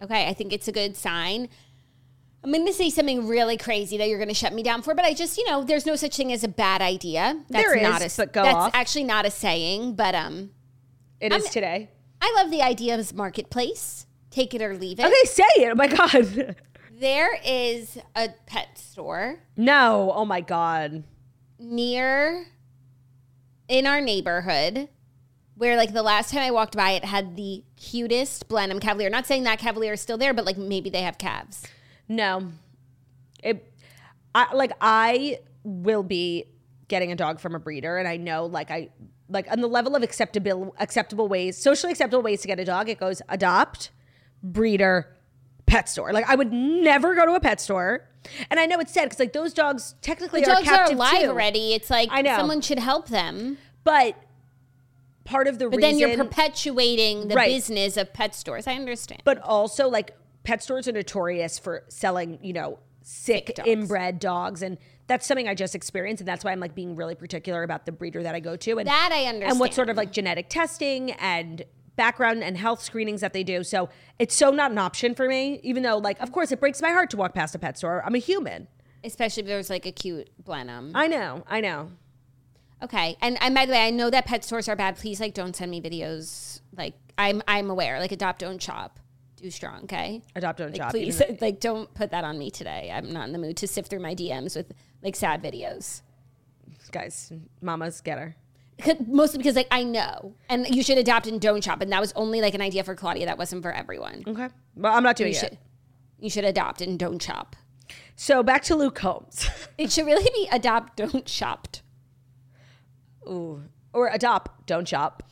[0.00, 1.50] Okay, I think it's a good sign.
[2.44, 4.94] I'm going to say something really crazy that you're going to shut me down for,
[4.94, 7.42] but I just, you know, there's no such thing as a bad idea.
[7.50, 8.70] That's There is, not a, but go That's off.
[8.74, 10.50] actually not a saying, but um,
[11.20, 11.90] It is today.
[12.20, 14.06] I love the idea of marketplace.
[14.30, 15.06] Take it or leave it.
[15.06, 15.70] Okay, say it.
[15.70, 16.56] Oh my God.
[17.00, 20.10] There is a pet store no.
[20.16, 21.04] Oh my God.
[21.56, 22.46] near
[23.68, 24.88] in our neighborhood
[25.54, 29.10] where like the last time I walked by it had the cutest Blenheim Cavalier.
[29.10, 31.62] Not saying that Cavalier is still there, but like maybe they have calves.
[32.08, 32.50] No.
[33.42, 33.72] It
[34.34, 36.44] I like I will be
[36.88, 38.88] getting a dog from a breeder and I know like I
[39.28, 42.88] like on the level of acceptable acceptable ways, socially acceptable ways to get a dog,
[42.88, 43.90] it goes adopt,
[44.42, 45.14] breeder,
[45.66, 46.12] pet store.
[46.12, 48.04] Like I would never go to a pet store.
[48.50, 51.22] And I know it's sad because like those dogs technically The are dogs are alive
[51.22, 51.28] too.
[51.28, 51.74] already.
[51.74, 52.36] It's like I know.
[52.36, 53.58] someone should help them.
[53.84, 54.16] But
[55.24, 57.48] part of the But reason then you're perpetuating the Right.
[57.48, 58.66] business of pet stores.
[58.66, 59.22] I understand.
[59.24, 60.12] but also like
[60.48, 63.68] pet stores are notorious for selling, you know, sick, dogs.
[63.68, 67.14] inbred dogs and that's something I just experienced and that's why I'm like being really
[67.14, 69.50] particular about the breeder that I go to and that I understand.
[69.52, 71.62] and what sort of like genetic testing and
[71.96, 73.62] background and health screenings that they do.
[73.64, 76.80] So it's so not an option for me, even though like of course it breaks
[76.82, 78.02] my heart to walk past a pet store.
[78.04, 78.68] I'm a human.
[79.04, 80.92] especially if there's like a cute Blenheim.
[80.94, 81.90] I know, I know.
[82.82, 83.16] Okay.
[83.20, 84.96] And and by the way, I know that pet stores are bad.
[84.96, 86.60] Please like don't send me videos.
[86.76, 87.98] Like I'm I'm aware.
[88.00, 88.98] Like adopt don't shop.
[89.40, 90.22] Do strong, okay?
[90.34, 90.90] Adopt don't Like, shop.
[90.90, 92.90] please even- like don't put that on me today.
[92.92, 94.72] I'm not in the mood to sift through my DMs with
[95.02, 96.02] like sad videos.
[96.90, 98.36] guys, mamas get her.
[99.06, 100.34] Mostly because like I know.
[100.48, 101.80] And you should adopt and don't shop.
[101.82, 103.26] And that was only like an idea for Claudia.
[103.26, 104.24] That wasn't for everyone.
[104.26, 104.48] Okay.
[104.76, 105.40] Well, I'm not doing You it.
[105.40, 105.58] should
[106.20, 107.54] you should adopt and don't shop.
[108.16, 109.48] So back to Luke Combs.
[109.78, 111.82] It should really be adopt, don't shopped.
[113.28, 113.62] Ooh.
[113.92, 115.22] Or adopt, don't shop.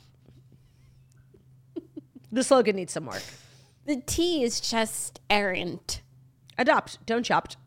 [2.31, 3.23] the slogan needs some work.
[3.87, 6.03] The T is just errant.
[6.59, 7.49] Adopt, don't shop.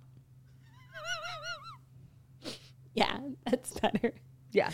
[2.95, 4.13] Yeah, that's better.
[4.51, 4.71] Yeah.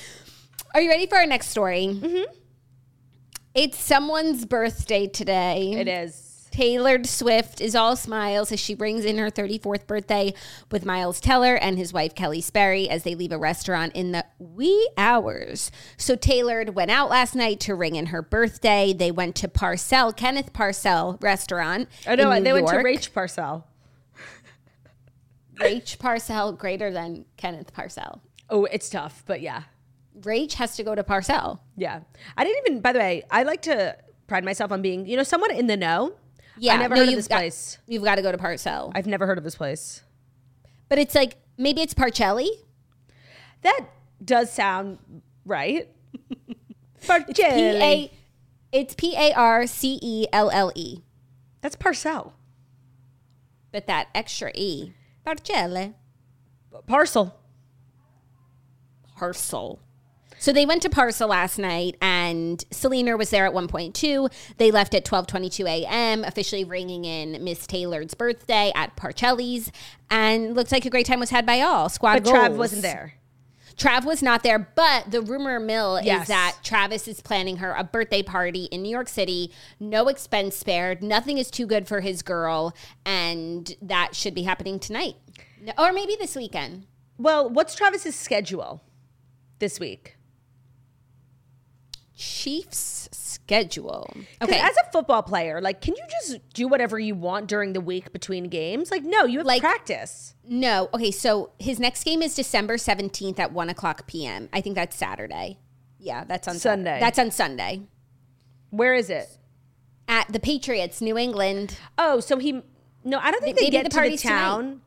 [0.74, 1.86] Are you ready for our next story?
[1.92, 2.34] Mm-hmm.
[3.54, 5.74] It's someone's birthday today.
[5.74, 6.25] It is.
[6.56, 10.34] Taylor Swift is all smiles as she brings in her 34th birthday
[10.72, 14.24] with Miles Teller and his wife Keleigh Sperry as they leave a restaurant in the
[14.40, 15.70] wee hours.
[15.98, 18.94] So Taylor went out last night to ring in her birthday.
[18.94, 21.90] They went to Parcel, Kenneth Parcell restaurant.
[22.08, 22.32] I know.
[22.32, 22.86] in They New went to York.
[22.86, 23.68] Rach Parcell.
[25.56, 28.22] Rach Parcell greater than Kenneth Parcell.
[28.50, 29.64] Oh, it's tough, but yeah.
[30.22, 31.62] Rach has to go to Parcel.
[31.76, 32.00] Yeah.
[32.38, 35.24] I didn't even, by the way, I like to pride myself on being, you know,
[35.24, 36.14] someone in the know.
[36.58, 37.78] Yeah, I never no, heard of this got- place.
[37.88, 38.92] You've got to go to Parcel.
[38.96, 40.02] I've never heard of this place.
[40.90, 42.48] But it's like maybe it's Parcelli.
[43.62, 43.82] That
[44.24, 45.00] does sound
[45.46, 45.90] right.
[46.48, 46.56] P
[47.08, 47.82] Parcelli.
[47.82, 48.12] A
[48.72, 51.00] it's P A R C E L L E.
[51.62, 52.34] That's Parcel.
[53.72, 54.94] But that extra E.
[55.26, 55.96] Parcelle.
[56.88, 57.36] Parcel.
[59.18, 59.80] Parcel.
[60.46, 64.32] So they went to Parcel last night and Selena was there at 1.2.
[64.58, 69.72] They left at 12:22 a.m., officially ringing in Miss Taylor's birthday at Parcelli's
[70.12, 71.90] and looks like a great time was had by all.
[71.90, 73.16] Squad But Trav wasn't there.
[73.76, 76.22] Trav was not there, but the rumor mill Yes.
[76.22, 80.56] is that Travis is planning her a birthday party in New York City, no expense
[80.56, 85.16] spared, nothing is too good for his girl, and that should be happening tonight.
[85.76, 86.86] Or maybe this weekend.
[87.18, 88.84] Well, what's Travis's schedule
[89.58, 90.15] this week?
[92.16, 94.10] Chiefs schedule.
[94.42, 94.60] Okay.
[94.60, 98.12] As a football player, like, can you just do whatever you want during the week
[98.14, 98.90] between games?
[98.92, 100.36] Like, no, you have Like- practice.
[100.44, 100.90] no.
[100.94, 101.12] Okay.
[101.12, 104.50] So his next game is December 17th at 1 o'clock p.m.
[104.54, 105.60] I think that's Saturday.
[106.00, 107.00] Yeah, that's on Sunday.
[107.00, 107.82] That's on Sunday.
[108.70, 109.38] Where is it?
[110.08, 111.78] At the Patriots, New England.
[111.98, 112.62] Oh, so he.
[113.04, 114.36] No, I don't think Maybe they get the to the party's tonight.
[114.36, 114.82] town.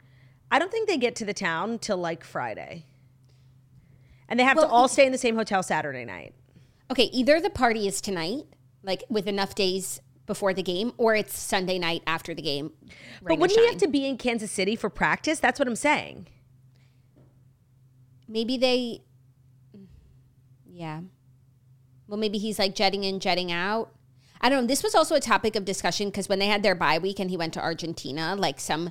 [0.51, 2.85] I don't think they get to the town till like Friday.
[4.29, 6.35] And they have to all stay in the same hotel Saturday night.
[6.91, 8.45] Okay, either the party is tonight,
[8.83, 12.73] like with enough days before the game, or it's Sunday night after the game.
[13.23, 15.41] But wouldn't he have to be in Kansas City for practice?
[15.41, 16.29] That's what I'm saying.
[18.29, 19.03] Maybe they.
[20.71, 21.01] Yeah.
[22.07, 23.93] Well, maybe he's like jetting in, jetting out.
[24.41, 24.67] I don't know.
[24.67, 27.31] This was also a topic of discussion because when they had their bye week and
[27.31, 28.91] he went to Argentina, like some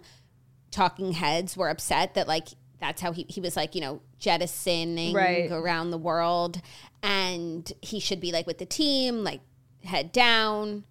[0.72, 2.50] talking heads were upset that like
[2.80, 5.52] that's how he, he was like, you know, jettisoning Right.
[5.52, 6.62] around the world.
[7.04, 9.42] And he should be like with the team, like
[9.84, 10.84] head down.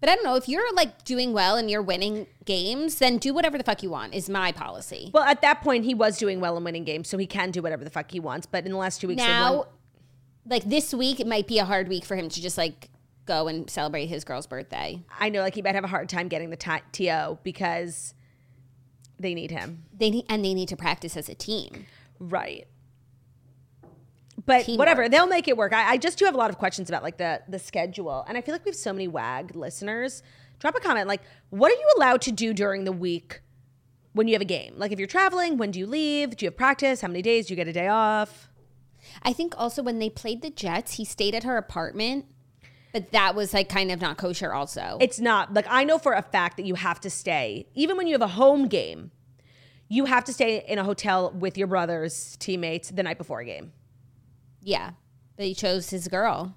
[0.00, 0.34] But I don't know.
[0.34, 3.88] If you're like doing well and you're winning games, then do whatever the fuck you
[3.90, 5.10] want, is my policy.
[5.14, 7.62] Well, at that point, he was doing well in winning games, so he can do
[7.62, 8.46] whatever the fuck he wants.
[8.46, 9.66] But in the last two weeks, they won- now
[10.46, 12.90] like this week it might be a hard week for him to just like
[13.24, 16.28] go and celebrate his girl's birthday I know like he might have a hard time
[16.28, 18.12] getting the ti- TO because
[19.18, 19.84] they need him.
[19.96, 21.86] they need, and they need to practice as a team
[22.18, 22.66] Right.
[24.46, 24.78] But Teamwork.
[24.78, 25.72] whatever, they'll make it work.
[25.72, 28.36] I, I just do have a lot of questions about like the the schedule, and
[28.36, 30.22] I feel like we have so many WAG listeners.
[30.58, 33.40] Drop a comment, like, what are you allowed to do during the week
[34.12, 34.74] when you have a game?
[34.76, 36.36] Like, if you're traveling, when do you leave?
[36.36, 37.00] Do you have practice?
[37.00, 38.48] How many days do you get a day off?
[39.22, 42.24] i think also when they played the jets he stayed at her apartment
[42.94, 46.14] but that was like kind of not kosher also It's not like I know for
[46.14, 49.10] a fact that you have to stay, even when you have a home game,
[49.88, 53.44] you have to stay in a hotel with your brother's teammates the night before a
[53.44, 53.72] game.
[54.62, 54.92] yeah
[55.36, 56.54] but he chose his girl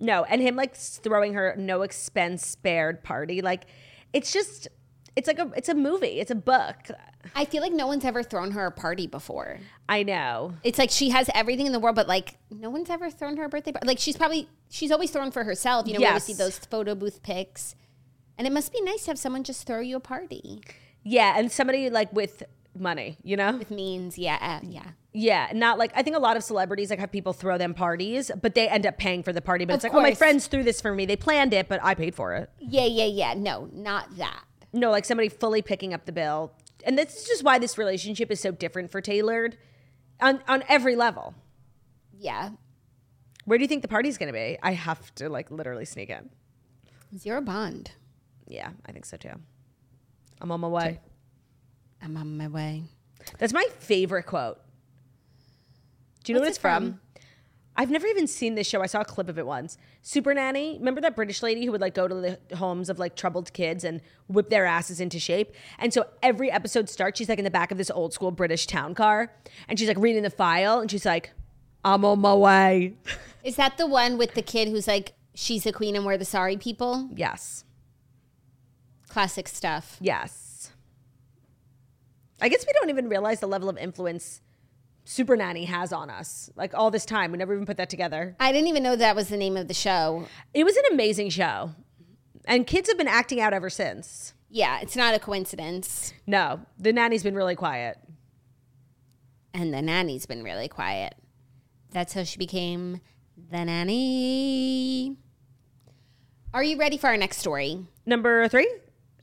[0.00, 3.66] No, and him like throwing her no expense spared party, like
[4.12, 4.68] it's just
[5.16, 6.76] it's like a it's a movie, it's a book.
[7.34, 10.54] i feel like no one's ever thrown her a party before I know.
[10.62, 13.44] it's like she has everything in the world but like no one's ever thrown her
[13.44, 16.28] a birthday party like she's probably she's always thrown for herself you know we always
[16.28, 16.36] Yes.
[16.36, 17.74] see those photo booth pics
[18.36, 20.60] and it must be nice to have someone just throw you a party
[21.04, 22.42] Yeah, and somebody like with
[22.76, 23.56] money, you know?
[23.56, 26.98] with means yeah uh, yeah Yeah, not like I think a lot of celebrities like
[26.98, 29.64] have people throw them parties, but they end up paying for the party.
[29.64, 31.06] But Of it's like, oh, my friends threw this for me.
[31.06, 32.50] They planned it, but I paid for it.
[32.58, 34.42] yeah yeah yeah no not that
[34.74, 36.52] No, like somebody fully picking up the bill.
[36.84, 39.56] And this is just why this relationship is so different for Tailored
[40.20, 41.34] on, on every level.
[42.18, 42.50] Yeah.
[43.44, 44.58] Where do you think the party's gonna be?
[44.62, 46.28] I have to like literally sneak in.
[47.16, 47.92] Zero Bond.
[48.48, 49.30] Yeah, I think so too.
[50.40, 51.00] I'm on my way.
[52.02, 52.82] I'm on my way.
[53.38, 54.60] That's my favorite quote.
[56.24, 56.82] Do you know what it's from?
[56.82, 57.00] from?
[57.76, 58.82] I've never even seen this show.
[58.82, 59.76] I saw a clip of it once.
[60.00, 60.76] Super Nanny.
[60.78, 63.82] Remember that British lady who would like go to the homes of like troubled kids
[63.82, 65.52] and whip their asses into shape?
[65.78, 68.66] And so every episode starts, she's like in the back of this old school British
[68.66, 69.32] town car
[69.68, 71.32] and she's like reading the file and she's like,
[71.84, 72.94] I'm on my way.
[73.44, 76.24] Is that the one with the kid who's like, she's the queen and we're the
[76.24, 77.08] sorry people?
[77.14, 77.64] yes.
[79.08, 79.96] Classic stuff.
[80.00, 80.72] Yes.
[82.40, 84.40] I guess we don't even realize the level of influence
[85.04, 86.50] Super Nanny has on us.
[86.56, 87.30] Like all this time.
[87.32, 88.34] We never even put that together.
[88.40, 90.26] I didn't even know that was the name of the show.
[90.54, 91.72] It was an amazing show.
[92.46, 94.34] And kids have been acting out ever since.
[94.50, 96.12] Yeah, it's not a coincidence.
[96.26, 97.98] No, the nanny's been really quiet.
[99.52, 101.14] And the nanny's been really quiet.
[101.90, 103.00] That's how she became
[103.50, 105.16] the nanny.
[106.52, 107.86] Are you ready for our next story?
[108.06, 108.70] Number three?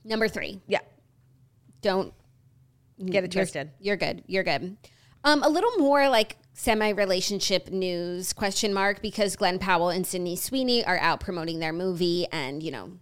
[0.04, 0.60] Number three.
[0.66, 0.80] Yeah.
[1.80, 2.12] Don't
[2.98, 3.70] Get it You're- twisted.
[3.80, 4.22] You're, good.
[4.26, 4.76] You're good.
[5.24, 10.36] Um, a little more like semi relationship news question mark because Glen Powell and Sydney
[10.36, 12.92] Sweeney are out promoting their movie and you know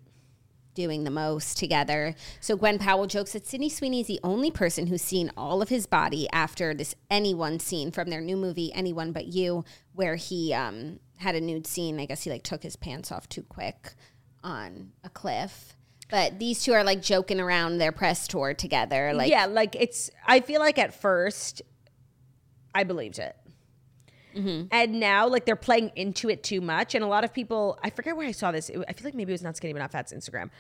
[0.75, 2.14] doing the most together.
[2.41, 5.68] So Gwen Powell jokes that Sydney Sweeney is the only person who's seen all of
[5.68, 9.64] his body after this anyone scene from their new movie Anyone But You,
[9.95, 12.01] where he um, had a nude scene.
[12.01, 13.95] I guess he like took his pants off too quick
[14.43, 15.77] on a cliff.
[16.11, 19.12] But these two are like joking around their press tour together.
[19.12, 21.62] Like yeah, like it's, I feel like at first
[22.75, 23.37] I believed it.
[24.35, 24.66] Mm-hmm.
[24.71, 26.95] And now, like, they're playing into it too much.
[26.95, 28.68] And a lot of people, I forget where I saw this.
[28.68, 30.51] It- I feel like maybe it was Not Skinny But Not Fat's Instagram.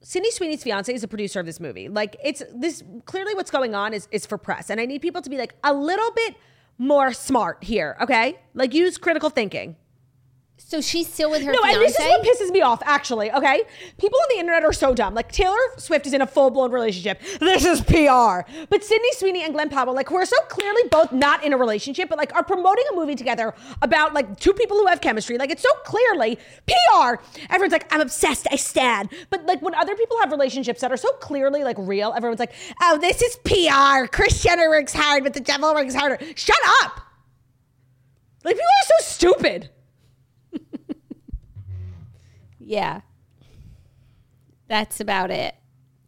[0.00, 1.88] Sydney Sweeney's fiance is a producer of this movie.
[1.88, 4.70] Like, it's this clearly what's going on is, is for press.
[4.70, 6.36] And I need people to be like a little bit
[6.76, 8.38] more smart here, okay?
[8.52, 9.76] Like, use critical thinking.
[10.56, 13.62] So she's still with her No, and this is what pisses me off, actually, okay?
[13.98, 15.12] People on the internet are so dumb.
[15.12, 17.20] Like, Taylor Swift is in a full blown relationship.
[17.38, 18.48] This is PR.
[18.70, 21.56] But Sydney Sweeney and Glen Powell, like, who are so clearly both not in a
[21.56, 23.52] relationship, but like are promoting a movie together
[23.82, 25.38] about like two people who have chemistry.
[25.38, 27.16] Like, it's so clearly PR.
[27.50, 29.10] Everyone's like, I'm obsessed, I stand.
[29.30, 32.54] But like, when other people have relationships that are so clearly like real, everyone's like,
[32.80, 34.06] oh, this is PR.
[34.06, 36.18] Kris Jenner works hard, but the devil works harder.
[36.36, 37.00] Shut up.
[38.44, 39.70] Like, people are so stupid.
[42.64, 43.00] Yeah.
[44.68, 45.54] That's about it.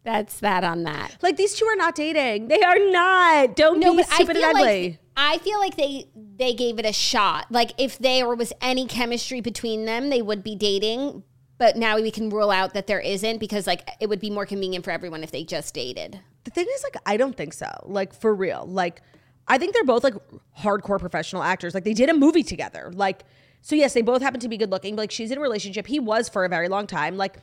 [0.03, 1.17] That's that on that.
[1.21, 2.47] Like these two are not dating.
[2.47, 3.55] They are not.
[3.55, 4.89] Don't No, be stupid feel and ugly.
[4.89, 7.47] like I feel like they they gave it a shot.
[7.51, 11.23] Like if there was any chemistry between them, they would be dating.
[11.57, 14.45] But now we can rule out that there isn't because like it would be more
[14.45, 16.19] convenient for everyone if they just dated.
[16.43, 17.69] the thing is, like, I don't think so.
[17.85, 18.65] Like for real.
[18.67, 19.01] Like,
[19.47, 20.13] I think they're both like
[20.59, 21.73] hardcore professional actors.
[21.73, 22.91] Like they did a movie together.
[22.93, 23.23] Like,
[23.61, 24.95] so yes, they both happen to be good looking.
[24.95, 25.87] But like she's in a relationship.
[25.87, 27.17] He was for a very long time.
[27.17, 27.37] Like,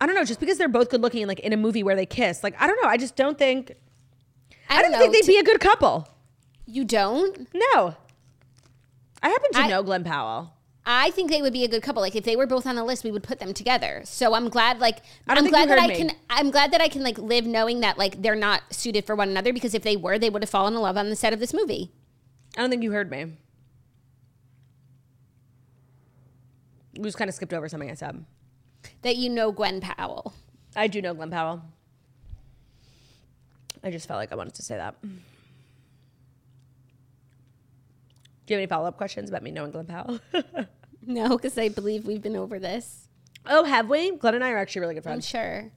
[0.00, 0.24] I don't know.
[0.24, 2.54] Just because they're both good looking and like in a movie where they kiss, like
[2.60, 2.88] I don't know.
[2.88, 3.72] I just don't think.
[4.70, 4.98] I don't, know.
[4.98, 6.06] think they'd be a good couple.
[6.66, 7.48] you don't?
[7.54, 7.96] No.
[9.22, 10.52] I happen to I- know Glen Powell.
[10.90, 12.00] I think they would be a good couple.
[12.00, 14.00] Like if they were both on the list, we would put them together.
[14.04, 15.96] So I'm glad like I I'm glad that I me.
[15.96, 19.14] can I'm glad that I can like live knowing that like they're not suited for
[19.14, 21.34] one another because if they were, they would have fallen in love on the set
[21.34, 21.92] of this movie.
[22.56, 23.34] I don't think you heard me.
[26.98, 28.24] You just kind of skipped over something I said.
[29.02, 30.34] That you know Gwen Powell.
[30.74, 31.62] I do know Glen Powell.
[33.84, 35.00] I just felt like I wanted to say that.
[35.02, 35.08] Do
[38.48, 40.20] you have any follow up questions about me knowing Glen Powell?
[41.06, 43.08] No, because I believe we've been over this.
[43.46, 44.10] oh, have we?
[44.16, 45.24] Glen and I are actually really good friends.
[45.24, 45.70] I'm sure.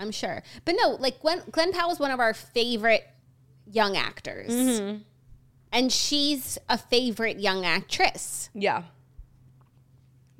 [0.00, 0.42] I'm sure.
[0.64, 3.06] But no, like Gwen, Glen Powell is one of our favorite
[3.70, 4.50] young actors.
[4.50, 4.98] Mm-hmm.
[5.72, 8.48] And she's a favorite young actress.
[8.54, 8.84] Yeah.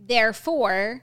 [0.07, 1.03] Therefore,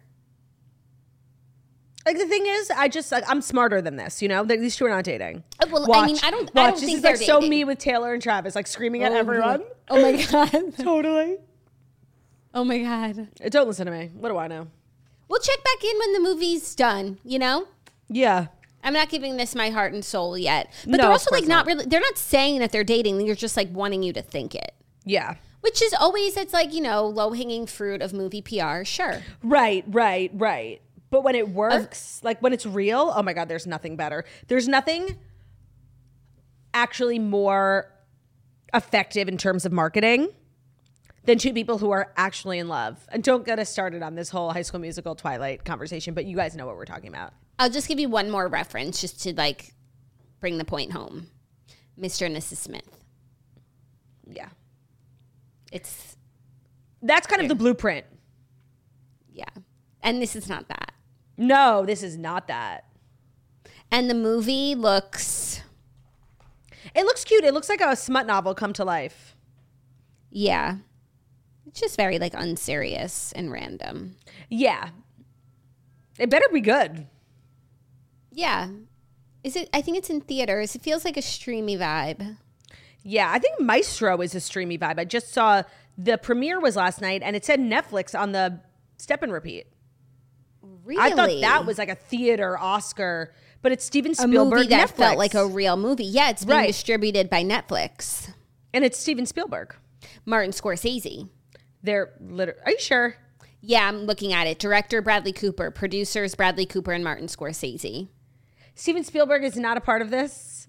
[2.05, 4.21] Like the thing is, I just like I'm smarter than this.
[4.21, 5.43] You know, these two are not dating.
[5.61, 7.49] Uh, well, I mean, I don't- I don't this think is they're like so dating.
[7.49, 9.63] me with Taylor and Travis, like screaming at Oh, everyone.
[9.89, 10.77] oh my God.
[10.77, 11.37] Totally.
[12.53, 13.29] Oh my God.
[13.43, 14.11] Uh, Don't listen to me.
[14.13, 14.67] What do I know?
[15.29, 17.67] We'll check back in when the movie's done, you know?
[18.09, 18.47] Yeah.
[18.83, 20.71] I'm not giving this my heart and soul yet.
[20.83, 21.67] But No, they're also like not not.
[21.67, 23.17] really they're not saying that they're dating.
[23.25, 24.73] They're just like wanting you to think it.
[25.05, 25.35] Yeah.
[25.63, 28.83] Which is always it's like, you know, low-hanging fruit of movie PR.
[28.83, 29.21] Sure.
[29.41, 30.81] Right, right, right.
[31.09, 34.25] But when it works, like when it's real, oh my God, there's nothing better.
[34.49, 35.17] There's nothing
[36.73, 37.89] actually more
[38.73, 40.27] effective in terms of marketing
[41.23, 43.07] than two people who are actually in love.
[43.09, 46.35] And don't get us started on this whole high school musical Twilight conversation, but you
[46.35, 47.31] guys know what we're talking about.
[47.57, 49.73] I'll just give you one more reference just to like
[50.41, 51.27] bring the point home.
[51.97, 52.25] Mr.
[52.25, 52.57] and Mrs.
[52.57, 52.89] Smith.
[54.27, 54.49] Yeah.
[55.73, 56.15] It's
[57.01, 58.05] That's kind of the blueprint.
[59.31, 59.45] yeah.
[60.01, 60.91] And this is not that.
[61.37, 62.85] No, this is not that.
[63.91, 65.61] And the movie looks
[66.95, 67.43] It looks cute.
[67.43, 69.35] It looks like a smut novel come to life.
[70.29, 70.77] yeah.
[71.65, 74.15] It's just very like unserious and random.
[74.47, 74.89] Yeah.
[76.19, 77.07] It better be good.
[78.31, 78.69] Yeah.
[79.43, 80.75] Is it I think it's in theaters.
[80.75, 82.37] It feels like a streamy vibe.
[83.03, 84.97] Yeah, I think Maestro is a streamy vibe.
[84.99, 85.63] I just saw
[85.97, 88.59] the premiere was last night and it said Netflix on the
[88.97, 89.67] step and repeat.
[90.85, 91.01] Really?
[91.01, 94.89] I thought that was like a theater Oscar, but it's Steven a Spielberg movie that
[94.89, 94.95] Netflix.
[94.95, 96.05] felt like a real movie.
[96.05, 96.67] Yeah, it's being Right.
[96.67, 98.31] distributed by Netflix.
[98.75, 99.75] and it's Steven Spielberg.
[100.25, 101.29] Martin Scorsese.
[101.83, 103.15] They're literally Are you sure?
[103.61, 104.57] Yeah, I'm looking at it.
[104.59, 108.07] Director Bradley Cooper, producers Bradley Cooper and Martin Scorsese.
[108.75, 110.67] Steven Spielberg is not a part of this.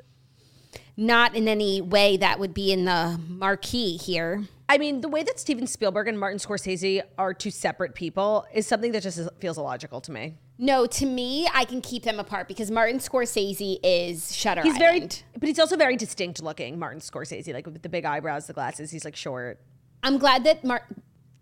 [0.96, 4.44] Not in any way that would be in the marquee here.
[4.68, 8.66] I mean, the way that Steven Spielberg and Martin Scorsese are two separate people is
[8.66, 10.36] something that just feels illogical to me.
[10.56, 15.22] No, to me, I can keep them apart because Martin Scorsese is Shutter He's Island.
[15.32, 16.78] very, but he's also very distinct looking.
[16.78, 18.90] Martin Scorsese, like with the big eyebrows, the glasses.
[18.92, 19.60] He's like short.
[20.04, 20.86] I'm glad that Mar-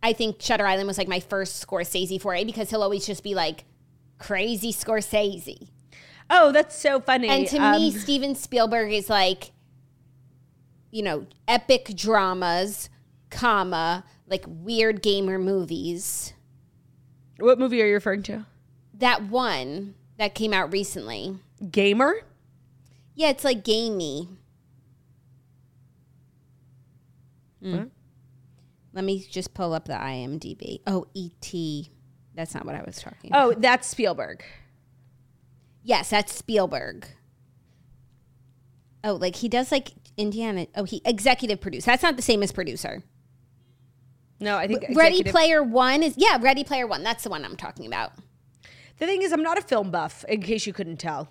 [0.02, 3.34] I think Shutter Island was like my first Scorsese foray because he'll always just be
[3.34, 3.64] like
[4.18, 5.68] crazy Scorsese.
[6.34, 7.28] Oh, that's so funny.
[7.28, 9.52] And to Um, me, Steven Spielberg is like,
[10.90, 12.88] you know, epic dramas,
[13.30, 16.32] comma, like weird gamer movies.
[17.38, 18.46] what movie are you referring to?
[18.94, 21.38] That one that came out recently.
[21.70, 22.22] Gamer.
[23.14, 24.28] Yeah, it's like gamey.
[27.60, 27.88] What?
[28.92, 30.80] Let me just pull up the IMDb.
[30.86, 31.90] Oh, E.T.
[32.34, 33.46] That's not what I was talking about.
[33.46, 34.44] Oh, that's Spielberg.
[35.82, 37.06] Yes, that's Spielberg.
[39.04, 40.66] Oh, like he does like Indiana.
[40.76, 41.86] Oh, he executive producer.
[41.86, 43.02] That's not the same as producer.
[44.40, 47.02] No, I think Ready executive- Player One is yeah, Ready Player One.
[47.02, 48.12] That's the one I'm talking about.
[48.98, 50.24] The thing is, I'm not a film buff.
[50.28, 51.28] In case you couldn't tell,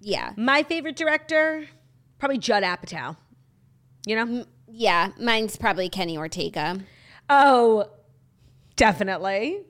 [0.00, 1.66] Yeah, my favorite director,
[2.18, 3.16] probably Judd Apatow.
[4.06, 4.44] You know?
[4.68, 5.10] yeah.
[5.20, 6.78] Mine's probably Kenny Ortega.
[7.28, 7.90] Oh,
[8.76, 9.62] definitely.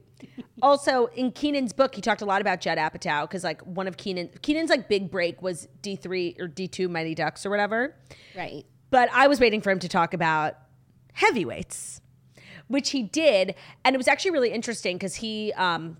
[0.63, 3.97] Also, in Kenan's book, he talked a lot about Judd Apatow because, like, one of
[3.97, 7.95] Kenan Kenan's like big break was D three or D two Mighty Ducks or whatever.
[8.35, 8.65] Right.
[8.91, 10.55] But I was waiting for him to talk about
[11.13, 12.01] heavyweights,
[12.69, 13.55] which he did,
[13.85, 15.99] and it was actually really interesting because he, um,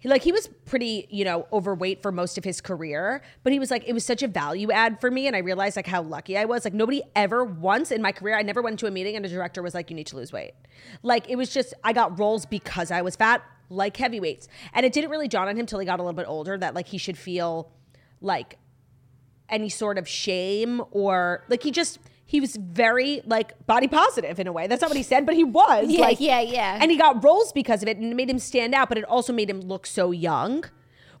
[0.00, 3.58] he like he was pretty, you know, overweight for most of his career, but he
[3.58, 6.00] was like it was such a value add for me, and I realized like how
[6.00, 6.64] lucky I was.
[6.64, 9.28] Like nobody ever once in my career, I never went to a meeting and a
[9.28, 10.54] director was like, "You need to lose weight."
[11.02, 14.94] Like it was just I got roles because I was fat, like heavyweights, and it
[14.94, 16.96] didn't really dawn on him till he got a little bit older that like he
[16.96, 17.70] should feel
[18.22, 18.58] like
[19.50, 21.98] any sort of shame or like he just
[22.30, 24.68] he was very like body positive in a way.
[24.68, 25.88] That's not what he said, but he was.
[25.88, 26.78] Yeah, like, yeah, yeah.
[26.80, 29.04] And he got roles because of it and it made him stand out, but it
[29.06, 30.62] also made him look so young,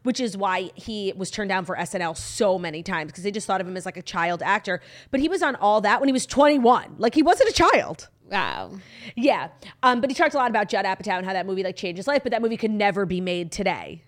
[0.04, 3.44] which is why he was turned down for SNL so many times because they just
[3.48, 4.80] thought of him as like a child actor.
[5.10, 6.94] But he was on all that when he was 21.
[6.98, 8.08] Like he wasn't a child.
[8.30, 8.78] Wow.
[9.16, 9.48] Yeah.
[9.82, 11.96] Um, but he talked a lot about Judd Apatow and how that movie like changed
[11.96, 14.04] his life, but that movie could never be made today.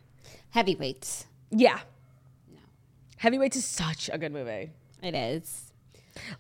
[0.51, 1.27] Heavyweights.
[1.51, 1.81] Yeah.
[2.49, 2.61] No.
[3.17, 4.71] Heavyweights is such a good movie.
[5.03, 5.72] It is.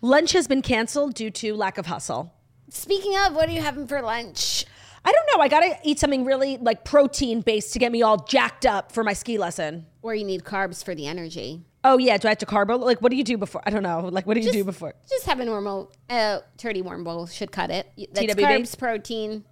[0.00, 2.32] Lunch has been canceled due to lack of hustle.
[2.68, 4.64] Speaking of, what are you having for lunch?
[5.04, 5.42] I don't know.
[5.42, 9.02] I gotta eat something really like protein based to get me all jacked up for
[9.02, 9.86] my ski lesson.
[10.00, 11.62] Or you need carbs for the energy.
[11.84, 12.76] Oh yeah, do I have to carbo?
[12.76, 13.62] Like, what do you do before?
[13.66, 14.08] I don't know.
[14.12, 14.94] Like, what do you do before?
[15.08, 17.90] Just have a normal uh, turdy warm bowl should cut it.
[18.12, 18.40] That's TWB?
[18.40, 19.44] carbs, protein.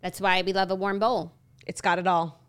[0.00, 1.32] That's why we love a warm bowl.
[1.66, 2.40] It's got it all.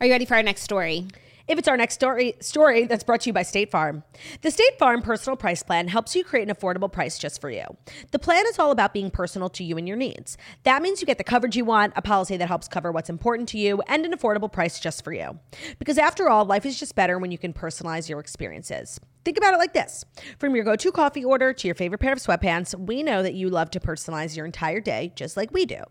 [0.00, 1.08] Are you ready for our next story?
[1.46, 4.02] If it's our next story, story that's brought to you by State Farm.
[4.40, 7.64] The State Farm Personal Price Plan helps you create an affordable price just for you.
[8.12, 10.38] The plan is all about being personal to you and your needs.
[10.62, 13.50] That means you get the coverage you want, a policy that helps cover what's important
[13.50, 15.38] to you, and an affordable price just for you.
[15.78, 18.98] Because after all, life is just better when you can personalize your experiences.
[19.22, 20.04] Think about it like this
[20.38, 23.34] from your go to coffee order to your favorite pair of sweatpants, we know that
[23.34, 25.82] you love to personalize your entire day just like we do.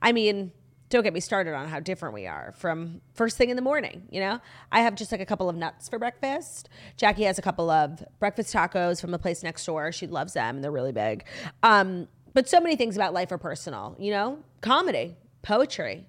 [0.00, 0.52] I mean,
[0.92, 4.06] don't get me started on how different we are from first thing in the morning.
[4.10, 4.40] You know,
[4.70, 6.68] I have just like a couple of nuts for breakfast.
[6.98, 9.90] Jackie has a couple of breakfast tacos from the place next door.
[9.90, 11.24] She loves them, and they're really big.
[11.62, 13.96] Um, but so many things about life are personal.
[13.98, 16.06] You know, comedy, poetry.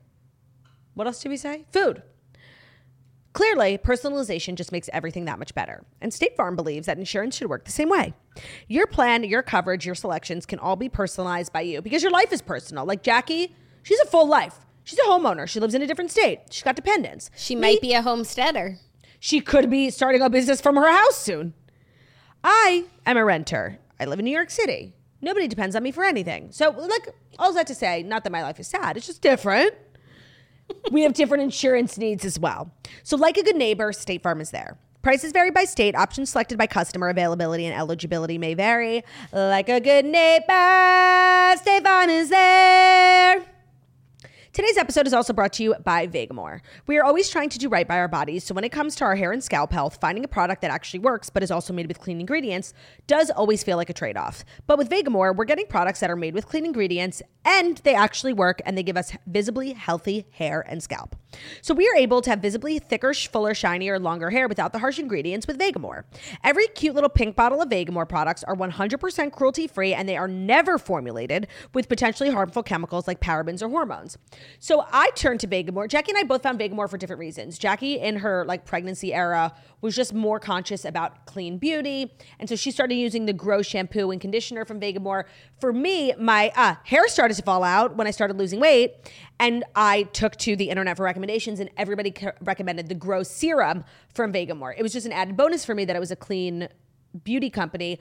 [0.96, 1.64] What else do we say?
[1.72, 2.04] Food.
[3.32, 5.86] Clearly, personalization just makes everything that much better.
[6.02, 8.14] And State Farm believes that insurance should work the same way.
[8.68, 12.34] Your plan, your coverage, your selections can all be personalized by you because your life
[12.34, 12.86] is personal.
[12.86, 14.63] Like Jackie, she's a full life.
[14.84, 15.48] She's a homeowner.
[15.48, 16.42] She lives in a different state.
[16.50, 17.30] She's got dependents.
[17.36, 18.78] She might be a homesteader.
[19.20, 21.54] She could be starting a business from her house soon.
[22.44, 23.80] I am a renter.
[24.00, 24.94] I live in New York City.
[25.22, 26.52] Nobody depends on me for anything.
[26.52, 29.74] So, like, all that to say, not that my life is sad, it's just different.
[30.92, 32.72] we have different insurance needs as well.
[33.04, 34.78] So, like a good neighbor, State Farm is there.
[35.02, 35.96] Prices vary by state.
[35.96, 37.10] Options selected by customer.
[37.10, 39.04] Availability and eligibility may vary.
[39.32, 43.46] Like a good neighbor, State Farm is there.
[44.54, 46.60] Today's episode is also brought to you by Vegamour.
[46.86, 49.04] We are always trying to do right by our bodies, so when it comes to
[49.04, 51.88] our hair and scalp health, finding a product that actually works but is also made
[51.88, 52.72] with clean ingredients
[53.08, 54.46] does always feel like a trade off.
[54.68, 58.32] But with Vegamour, we're getting products that are made with clean ingredients and they actually
[58.32, 61.16] work and they give us visibly healthy hair and scalp.
[61.64, 65.00] So we are able to have visibly thicker, fuller, shinier, longer hair without the harsh
[65.00, 66.04] ingredients with Vegamour.
[66.44, 70.28] Every cute little pink bottle of Vegamour products are 100% cruelty free and they are
[70.28, 74.20] never formulated with potentially harmful chemicals like parabens or hormones.
[74.60, 75.88] So I turned to Vegamour.
[75.88, 77.58] Jackie and I both found Vegamour for different reasons.
[77.58, 82.56] Jackie, in her like pregnancy era, was just more conscious about clean beauty, and so
[82.56, 85.26] she started using the Grow shampoo and conditioner from Vegamour.
[85.60, 89.64] For me, my uh, hair started to fall out when I started losing weight, and
[89.76, 93.84] I took to the internet for recommendations, and everybody c- recommended the Grow serum
[94.14, 94.74] from Vegamour.
[94.78, 96.70] It was just an added bonus for me that it was a clean
[97.24, 98.00] beauty company.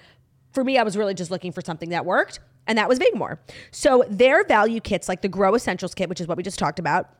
[0.53, 3.39] For me, I was really just looking for something that worked and that was Vegamour.
[3.71, 6.79] So their value kits, like the Grow Essentials kit, which is what we just talked
[6.79, 7.11] about,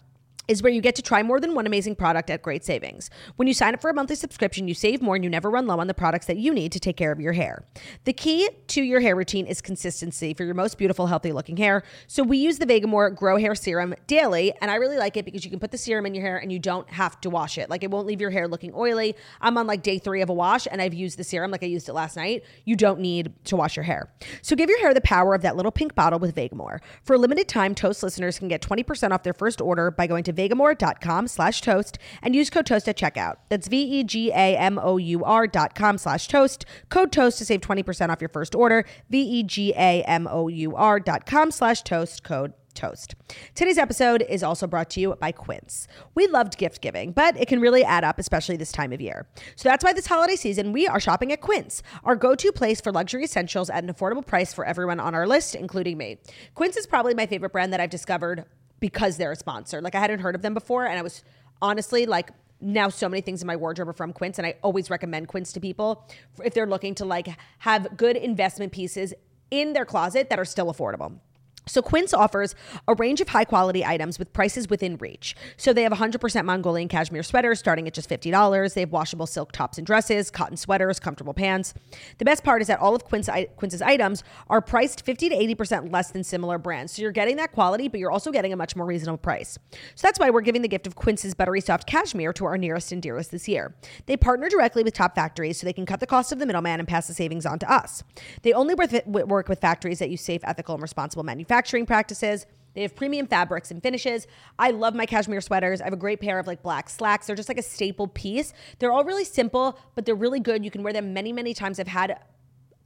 [0.49, 3.11] is where you get to try more than one amazing product at great savings.
[3.37, 5.67] When you sign up for a monthly subscription, you save more and you never run
[5.67, 7.65] low on the products that you need to take care of your hair.
[8.05, 11.83] The key to your hair routine is consistency for your most beautiful, healthy looking hair.
[12.07, 15.45] So we use the Vegamour Grow Hair Serum daily, and I really like it because
[15.45, 17.71] you can put the serum in your hair and you don't have to wash it.
[17.71, 19.15] Like it won't leave your hair looking oily.
[19.41, 21.67] I'm on like day three of a wash and I've used the serum like I
[21.67, 22.45] used it last night.
[22.65, 24.13] You don't need to wash your hair.
[24.43, 26.81] So give your hair the power of that little pink bottle with Vegamour.
[27.05, 30.25] For a limited time, Toast listeners can get 20% off their first order by going
[30.25, 33.37] to vegamour.com slash toast and use code toast at checkout.
[33.49, 36.65] That's V-E-G-A-M-O-U-R dot com slash toast.
[36.89, 38.85] Code toast to save 20% off your first order.
[39.11, 42.23] V-E-G-A-M-O-U-R dot com slash toast.
[42.23, 43.15] Code toast.
[43.55, 45.87] Today's episode is also brought to you by Quince.
[46.15, 49.27] We loved gift giving, but it can really add up, especially this time of year.
[49.57, 52.93] So that's why this holiday season we are shopping at Quince, our go-to place for
[52.93, 56.19] luxury essentials at an affordable price for everyone on our list, including me.
[56.55, 58.45] Quince is probably my favorite brand that I've discovered
[58.83, 59.81] because they're a sponsor.
[59.81, 61.23] Like I hadn't heard of them before, and I was
[61.63, 62.31] honestly like
[62.61, 65.53] now so many things in my wardrobe are from Quince and I always recommend Quince
[65.53, 66.09] to people
[66.45, 67.29] if they're looking to like
[67.59, 69.15] have good investment pieces
[69.51, 71.19] in their closet that are still affordable.
[71.67, 72.55] So Quince offers
[72.89, 75.37] a range of high quality items with prices within reach.
[75.57, 78.75] So they have 100% Mongolian cashmere sweaters starting at just $50.
[78.75, 81.73] They have washable silk tops and dresses, cotton sweaters, comfortable pants.
[82.19, 85.93] The best part is that all of Quince, Quince's items are priced 50 to 80%
[85.93, 86.95] less than similar brands.
[86.95, 89.57] So you're getting that quality, but you're also getting a much more reasonable price.
[89.95, 92.91] So that's why we're giving the gift of Quince's buttery soft cashmere to our nearest
[92.91, 93.77] and dearest this year.
[94.07, 96.81] They partner directly with top factories so they can cut the cost of the middleman
[96.81, 98.03] and pass the savings on to us.
[98.43, 102.47] They only work with factories that use safe, ethical, and responsible manufacturing manufacturing practices.
[102.75, 104.27] They have premium fabrics and finishes.
[104.59, 105.83] I love my cashmere sweaters.
[105.83, 107.27] I have a great pair of like black slacks.
[107.27, 108.55] They're just like a staple piece.
[108.79, 110.65] They're all really simple, but they're really good.
[110.65, 111.79] You can wear them many, many times.
[111.79, 112.19] I've had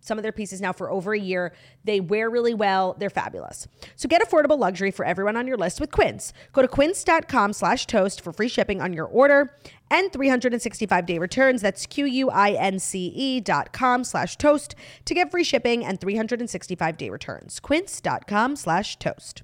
[0.01, 1.53] some of their pieces now for over a year.
[1.85, 2.97] They wear really well.
[2.99, 3.69] They're fabulous.
[3.95, 6.33] So get affordable luxury for everyone on your list with Quince.
[6.53, 9.55] Go to quince.com slash toast for free shipping on your order
[9.91, 11.63] and 365 day returns.
[11.63, 14.75] That's Q-U-I-N-C-E dot com slash toast
[15.05, 17.61] to get free shipping and 365 day returns.
[17.61, 19.43] Quince.com slash toast.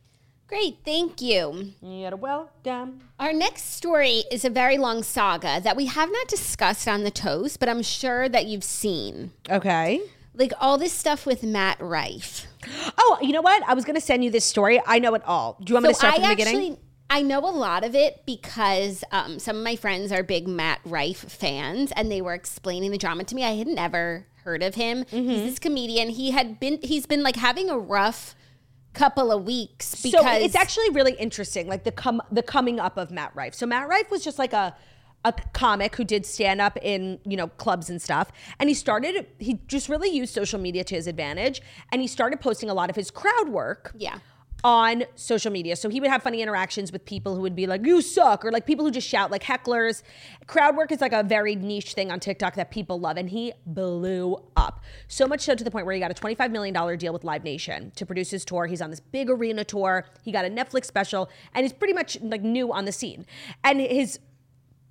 [0.53, 1.73] Great, thank you.
[1.81, 3.01] You're welcome.
[3.19, 7.11] Our next story is a very long saga that we have not discussed on the
[7.11, 9.33] toast, but I'm sure that you've seen.
[9.49, 10.03] Okay.
[10.35, 12.47] Like all this stuff with Matt Rife.
[12.99, 13.63] Oh, you know what?
[13.67, 14.79] I was going to send you this story.
[14.87, 15.57] I know it all.
[15.63, 16.79] Do you want me to start I from the actually, beginning?
[17.13, 20.81] I know a lot of it because um, some of my friends are big Matt
[20.87, 23.45] Rife fans, and they were explaining the drama to me.
[23.45, 25.05] I had never heard of him.
[25.05, 25.29] Mm-hmm.
[25.29, 26.09] He's this comedian.
[26.09, 26.79] He had been.
[26.83, 28.35] He's been like having a rough
[28.95, 32.97] couple of weeks because so it's actually really interesting, like the come the coming up
[32.97, 33.55] of Matt Rife.
[33.55, 34.75] So Matt Rife was just like a
[35.25, 39.27] a comic who did stand up in you know clubs and stuff and he started
[39.39, 42.91] he just really used social media to his advantage and he started posting a lot
[42.91, 44.19] of his crowd work yeah.
[44.65, 45.77] On social media.
[45.77, 48.53] So he would have funny interactions with people who would be like, you suck, or
[48.53, 50.03] like people who just shout, like hecklers.
[50.47, 53.17] Crowd work is like a very niche thing on TikTok that people love.
[53.17, 54.83] And he blew up.
[55.09, 57.45] So much so to the point where he got a $25 million deal with Live
[57.45, 58.67] Nation to produce his tour.
[58.67, 60.07] He's on this big arena tour.
[60.23, 63.27] He got a Netflix special and he's pretty much like new on the scene.
[63.65, 64.19] And his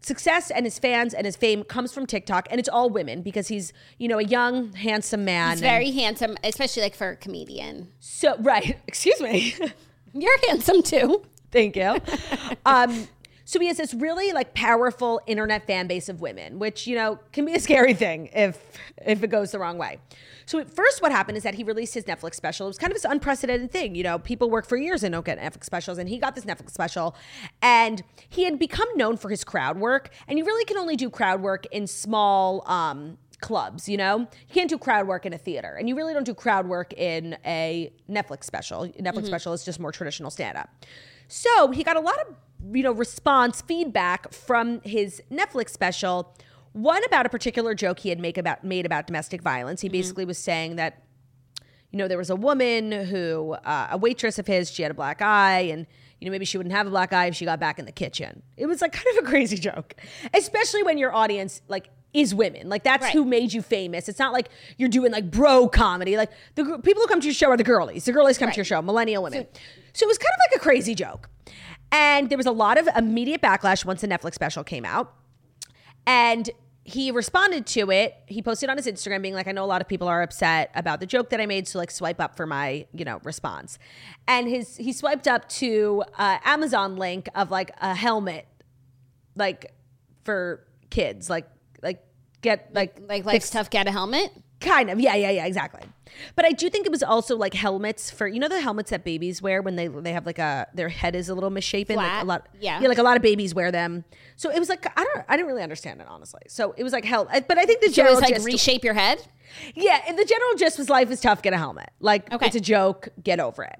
[0.01, 3.47] success and his fans and his fame comes from TikTok and it's all women because
[3.47, 5.51] he's, you know, a young, handsome man.
[5.51, 7.89] He's very handsome, especially like for a comedian.
[7.99, 8.77] so right.
[8.87, 9.55] Excuse me.
[10.13, 11.23] You're handsome too.
[11.51, 11.97] Thank you.
[12.65, 13.07] um,
[13.51, 17.19] So he has this really like powerful internet fan base of women, which you know
[17.33, 18.57] can be a scary thing if
[19.05, 19.99] if it goes the wrong way.
[20.45, 22.67] So at first, what happened is that he released his Netflix special.
[22.67, 23.93] It was kind of this unprecedented thing.
[23.93, 26.45] You know, people work for years and don't get Netflix specials, and he got this
[26.45, 27.13] Netflix special,
[27.61, 30.11] and he had become known for his crowd work.
[30.29, 32.63] And you really can only do crowd work in small.
[32.67, 34.19] Um, clubs, you know?
[34.19, 35.73] You can't do crowd work in a theater.
[35.73, 38.87] And you really don't do crowd work in a Netflix special.
[38.99, 40.69] Netflix special is just more traditional stand up.
[41.27, 42.35] So he got a lot of,
[42.73, 46.35] you know, response feedback from his Netflix special.
[46.73, 49.81] One about a particular joke he had make about made about domestic violence.
[49.81, 51.03] He basically was saying that
[51.91, 54.95] you know, there was a woman who, uh, a waitress of his, she had a
[54.95, 55.85] black eye, and,
[56.21, 57.91] you know, maybe she wouldn't have a black eye if she got back in the
[57.91, 58.41] kitchen.
[58.55, 59.95] It was like kind of a crazy joke,
[60.33, 62.69] especially when your audience, like, is women.
[62.69, 63.13] Like, that's Right.
[63.13, 64.07] who made you famous.
[64.07, 64.47] It's not like
[64.77, 66.15] you're doing like bro comedy.
[66.15, 68.05] Like, the people who come to your show are the girlies.
[68.05, 69.45] The girlies come to your show, millennial women.
[69.91, 71.29] So, it was kind of like a crazy joke.
[71.91, 75.13] And there was a lot of immediate backlash once the Netflix special came out.
[76.05, 76.49] And
[76.83, 78.15] he responded to it.
[78.25, 80.71] He posted on his Instagram being like, I know a lot of people are upset
[80.73, 83.77] about the joke that I made, so like swipe up for my, you know, response.
[84.27, 88.47] And his he swiped up to uh, Amazon link of like a helmet,
[89.35, 89.73] like
[90.23, 91.47] for kids, like
[91.83, 92.03] like
[92.41, 94.31] get like Like life's tough, get a helmet.
[94.61, 94.99] Kind of.
[94.99, 95.81] Yeah, yeah, yeah, exactly.
[96.35, 99.03] But I do think it was also like helmets for you know the helmets that
[99.03, 101.95] babies wear when they they have like a their head is a little misshapen.
[101.95, 102.79] Like a lot yeah.
[102.81, 104.03] Yeah, like a lot of babies wear them.
[104.35, 106.41] So it was like I don't I didn't really understand it honestly.
[106.47, 108.45] So it was like hell but I think the So it general was like gist
[108.45, 109.25] reshape your head.
[109.73, 111.89] yeah, and the general gist was life is tough, get a helmet.
[111.99, 112.45] Like Okay.
[112.45, 113.79] it's a joke, get over it.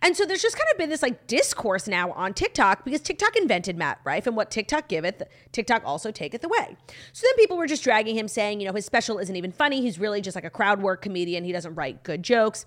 [0.00, 3.36] And so there's just kind of been this like discourse now on TikTok because TikTok
[3.36, 6.76] invented Matt Rife and what TikTok giveth, TikTok also taketh away.
[7.12, 9.80] So then people were just dragging him saying, you know, his special isn't even funny.
[9.80, 11.44] He's really just like a crowd work comedian.
[11.44, 12.66] He doesn't write good jokes.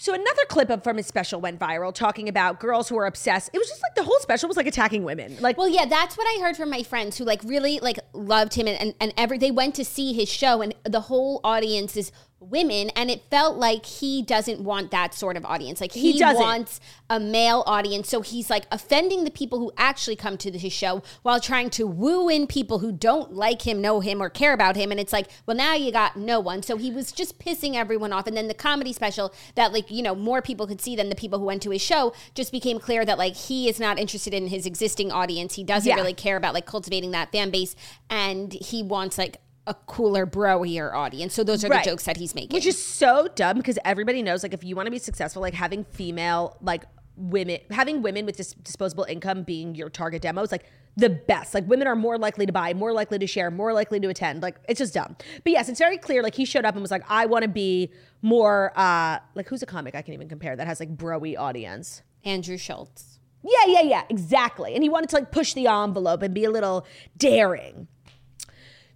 [0.00, 3.50] So another clip of from his special went viral talking about girls who are obsessed.
[3.52, 5.36] It was just like the whole special was like attacking women.
[5.40, 8.54] Like Well, yeah, that's what I heard from my friends who like really like loved
[8.54, 11.96] him and, and, and every they went to see his show and the whole audience
[11.96, 15.80] is women and it felt like he doesn't want that sort of audience.
[15.80, 16.80] Like he, He wants
[17.10, 18.08] a male audience.
[18.08, 21.86] So he's like offending the people who actually come to his show while trying to
[21.86, 24.90] woo in people who don't like him, know him, or care about him.
[24.90, 26.62] And it's like, well, now you got no one.
[26.62, 28.26] So he was just pissing everyone off.
[28.28, 31.16] And then the comedy special that like, you know, more people could see than the
[31.16, 34.32] people who went to his show just became clear that like he is not interested
[34.32, 35.54] in his existing audience.
[35.54, 35.96] He doesn't Yeah.
[35.96, 37.74] really care about like cultivating that fan base
[38.08, 41.34] and he wants like a cooler broier audience.
[41.34, 41.84] So those are Right.
[41.84, 42.54] the jokes that he's making.
[42.54, 45.54] Which is so dumb because everybody knows like if you want to be successful, like
[45.54, 46.84] having female like
[47.16, 50.64] women having women with dis- disposable income being your target demo is like
[50.96, 51.52] the best.
[51.54, 54.42] Like women are more likely to buy, more likely to share, more likely to attend.
[54.42, 55.16] Like it's just dumb.
[55.44, 56.22] But yes, it's very clear.
[56.22, 57.92] Like he showed up and was like, I want to be
[58.22, 62.02] more uh like who's a comic I can even compare that has like broy audience.
[62.24, 63.18] Andrew Schulz.
[63.44, 64.74] Yeah, yeah, yeah, exactly.
[64.74, 66.84] And he wanted to like push the envelope and be a little
[67.16, 67.86] daring.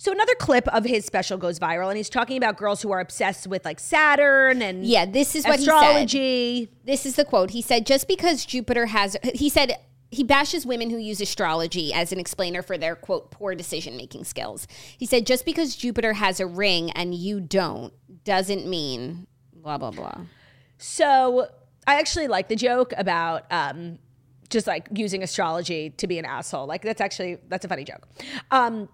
[0.03, 2.99] So another clip of his special goes viral, and he's talking about girls who are
[2.99, 5.75] obsessed with like Saturn and Yeah, this is what he said.
[5.77, 6.71] astrology.
[6.85, 7.51] This is the quote.
[7.51, 9.79] He said, just because Jupiter has, he said,
[10.11, 14.25] he bashes women who use astrology as an explainer for their quote poor decision making
[14.25, 14.67] skills.
[14.99, 17.93] He said, just because Jupiter has a ring and you don't
[18.25, 20.23] doesn't mean blah, blah, blah.
[20.79, 21.47] So
[21.87, 24.01] I actually like the joke about um,
[24.51, 26.67] just like using astrology to be an asshole.
[26.67, 28.09] Like that's actually that's a funny joke.
[28.51, 28.89] Um,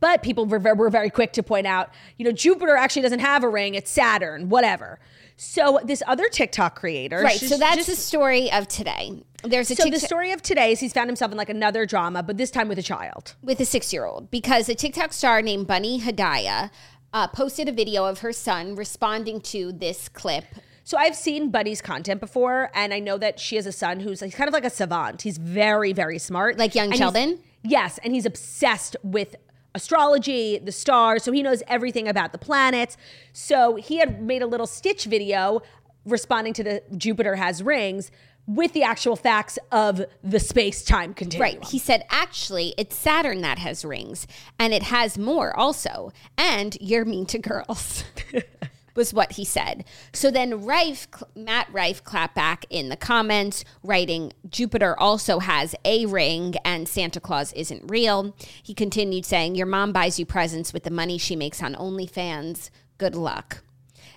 [0.00, 3.44] but people were, were very quick to point out, you know, Jupiter actually doesn't have
[3.44, 4.98] a ring; it's Saturn, whatever.
[5.36, 7.38] So this other TikTok creator, Right.
[7.40, 9.22] So that's just- the story of today.
[9.44, 12.22] There's a so the story of today is he's found himself in like another drama,
[12.22, 13.34] but this time with a child.
[13.42, 16.70] with a six year old because a TikTok star named Bunny Hedaya
[17.12, 20.44] uh, posted a video of her son responding to this clip.
[20.84, 24.22] So I've seen Buddy's content before, and I know that she has a son who's
[24.22, 25.22] like, kind of like a savant.
[25.22, 27.38] He's very, very smart, Like young And Sheldon?
[27.64, 29.36] Yes, and he's obsessed with
[29.74, 31.22] astrology, the stars.
[31.22, 32.96] So he knows everything about the planets.
[33.32, 35.62] So he had made a little Stitch video
[36.04, 38.10] responding to the Jupiter has rings
[38.46, 41.60] with the actual facts of the space time continuum.
[41.60, 41.64] Right.
[41.64, 44.26] He said, actually, it's Saturn that has rings,
[44.58, 46.12] and it has more also.
[46.36, 48.04] And you're mean to girls.
[48.94, 49.84] was what he said.
[50.12, 56.06] So then Rife, Matt Rife clapped back in the comments, writing, Jupiter also has a
[56.06, 58.34] ring and Santa Claus isn't real.
[58.62, 62.70] He continued saying, Your mom buys you presents with the money she makes on OnlyFans.
[62.98, 63.62] Good luck.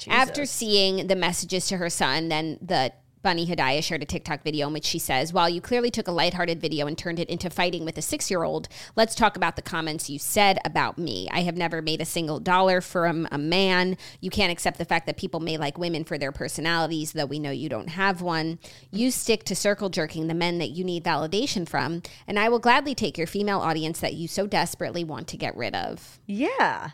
[0.07, 2.91] After seeing the messages to her son, then the
[3.25, 6.11] Bunny Hedaya shared a TikTok video in which she says, While you clearly took a
[6.11, 9.55] lighthearted video and turned it into fighting with a six year old, let's talk about
[9.55, 11.27] the comments you said about me.
[11.31, 13.97] I have never made a single dollar from a man.
[14.21, 17.39] You can't accept the fact that people may like women for their personalities, though we
[17.39, 18.59] know you don't have one.
[18.91, 22.59] You stick to circle jerking the men that you need validation from, and I will
[22.59, 26.19] gladly take your female audience that you so desperately want to get rid of.
[26.27, 26.91] Yeah.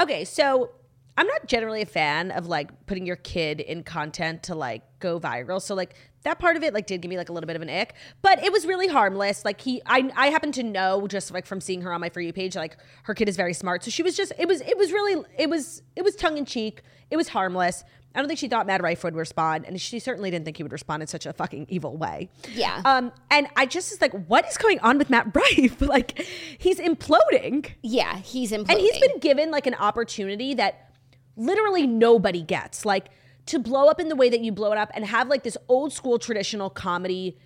[0.00, 0.72] Okay, so
[1.16, 5.20] I'm not generally a fan of like putting your kid in content to like go
[5.20, 5.60] viral.
[5.60, 7.62] So like that part of it like did give me like a little bit of
[7.62, 9.44] an ick, but it was really harmless.
[9.44, 12.20] Like he, I, I happen to know just like from seeing her on my for
[12.20, 13.84] you page, like her kid is very smart.
[13.84, 16.46] So she was just, it was, it was really, it was, it was tongue in
[16.46, 16.82] cheek.
[17.10, 17.84] It was harmless.
[18.14, 20.62] I don't think she thought Matt Rife would respond, and she certainly didn't think he
[20.62, 22.28] would respond in such a fucking evil way.
[22.52, 22.82] Yeah.
[22.84, 25.80] Um, and I just was like, what is going on with Matt Rife?
[25.80, 26.26] like,
[26.58, 27.70] he's imploding.
[27.82, 28.70] Yeah, he's imploding.
[28.70, 30.91] And he's been given like an opportunity that
[31.36, 32.84] literally nobody gets.
[32.84, 33.08] Like
[33.46, 35.56] to blow up in the way that you blow it up and have like this
[35.68, 37.36] old school traditional comedy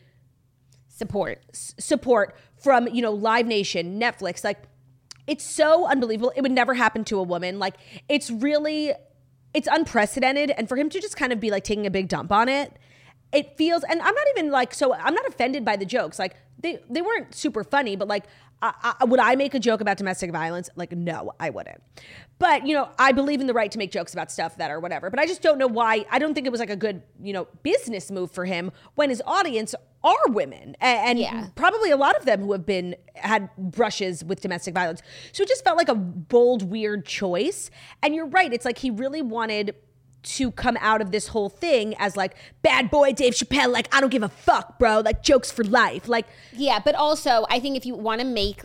[0.88, 4.44] support s- support from, you know, Live Nation, Netflix.
[4.44, 4.62] Like
[5.26, 6.32] it's so unbelievable.
[6.36, 7.58] It would never happen to a woman.
[7.58, 7.76] Like
[8.08, 8.92] it's really
[9.56, 12.30] it's unprecedented and for him to just kind of be like taking a big dump
[12.30, 12.78] on it
[13.32, 16.36] it feels and i'm not even like so i'm not offended by the jokes like
[16.58, 18.24] they they weren't super funny but like
[18.60, 21.82] I, I, would i make a joke about domestic violence like no i wouldn't
[22.38, 24.80] but you know i believe in the right to make jokes about stuff that are
[24.80, 25.10] whatever.
[25.10, 27.32] But i just don't know why i don't think it was like a good you
[27.32, 29.74] know business move for him when his audience
[30.04, 30.76] are women.
[30.80, 31.46] And, and Yeah.
[31.56, 35.02] probably a lot of them who have been had brushes with domestic violence.
[35.32, 37.70] So it just felt like a bold weird choice.
[38.02, 39.74] And you're right it's like he really wanted
[40.22, 44.00] to come out of this whole thing as like bad boy Dave Chappelle, like I
[44.00, 46.08] don't give a fuck, bro, like jokes for life.
[46.08, 48.62] Like Yeah, but also I think if you want to make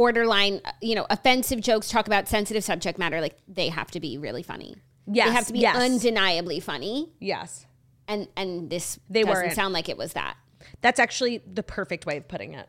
[0.00, 4.16] borderline, you know, offensive jokes, talk about sensitive subject matter, like they have to be
[4.16, 4.74] really funny.
[5.06, 5.76] Yes, they have to be yes.
[5.76, 7.66] undeniably funny, yes.
[8.08, 9.54] and and this They doesn't weren't.
[9.54, 10.38] sound like it was that.
[10.80, 12.66] That's actually the perfect way of putting it.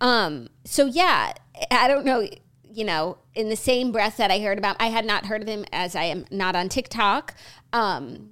[0.00, 0.48] Um.
[0.64, 1.34] So yeah,
[1.70, 2.28] I don't know.
[2.64, 5.48] You know, in the same breath that I heard about, I had not heard of
[5.48, 7.36] him as I am not on TikTok.
[7.72, 8.30] Um,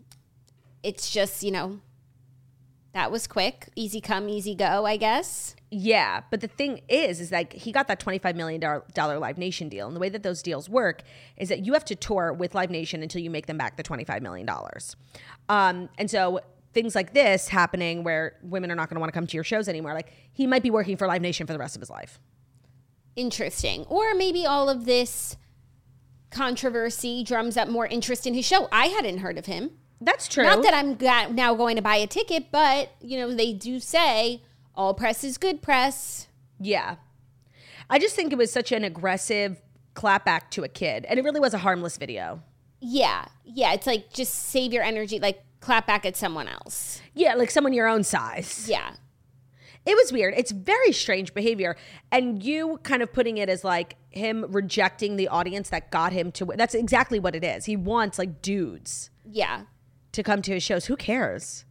[0.82, 1.78] it's just you know,
[2.98, 5.54] that was quick, easy come, easy go, I guess.
[5.70, 8.60] Yeah, but the thing is, is like he got that twenty-five million
[8.94, 11.02] dollar Live Nation deal, and the way that those deals work
[11.36, 13.82] is that you have to tour with Live Nation until you make them back the
[13.82, 14.96] twenty-five million dollars.
[15.48, 16.40] Um, and so
[16.72, 19.44] things like this happening, where women are not going to want to come to your
[19.44, 21.90] shows anymore, like he might be working for Live Nation for the rest of his
[21.90, 22.20] life.
[23.18, 23.84] interesting.
[23.88, 25.36] Or maybe all of this
[26.30, 28.68] controversy drums up more interest in his show.
[28.72, 29.72] I hadn't heard of him.
[30.00, 30.44] That's true.
[30.44, 33.80] Not that I'm ga- now going to buy a ticket, but you know they do
[33.80, 34.42] say
[34.74, 36.28] all press is good press.
[36.60, 36.96] Yeah.
[37.90, 39.60] I just think it was such an aggressive
[39.94, 41.04] clapback to a kid.
[41.08, 42.42] And it really was a harmless video.
[42.80, 43.72] Yeah, yeah.
[43.72, 47.00] It's like just save your energy, like clap back at someone else.
[47.14, 48.68] Yeah, like someone your own size.
[48.68, 48.92] Yeah,
[49.84, 50.34] It was weird.
[50.36, 51.76] It's very strange behavior.
[52.12, 56.30] And you kind of putting it as like him rejecting the audience that got him
[56.32, 57.64] to that's exactly what it is.
[57.64, 59.62] He wants like dudes yeah,
[60.12, 60.86] to come to his shows.
[60.86, 61.64] Who cares?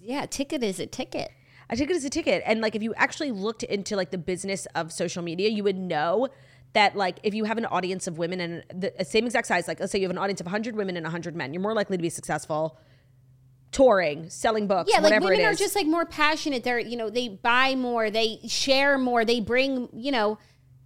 [0.00, 0.26] yeah.
[0.26, 1.30] Ticket is a ticket.
[1.70, 2.42] I take it as a ticket.
[2.44, 5.78] And like if you actually looked into like the business of social media, you would
[5.78, 6.28] know
[6.74, 9.68] that like if you have an audience of women and the uh, same exact size,
[9.68, 11.74] like let's say you have an audience of 100 women and 100 men, you're more
[11.74, 12.78] likely to be successful
[13.70, 16.62] touring, selling books, Yeah, like women are just like more passionate.
[16.62, 20.38] They're you know they buy more, they share more, they bring you know.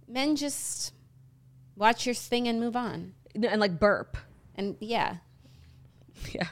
[0.07, 0.93] Men just
[1.75, 3.13] watch your thing and move on.
[3.35, 4.15] and like burp.
[4.55, 5.17] And yeah,
[6.31, 6.47] Yeah.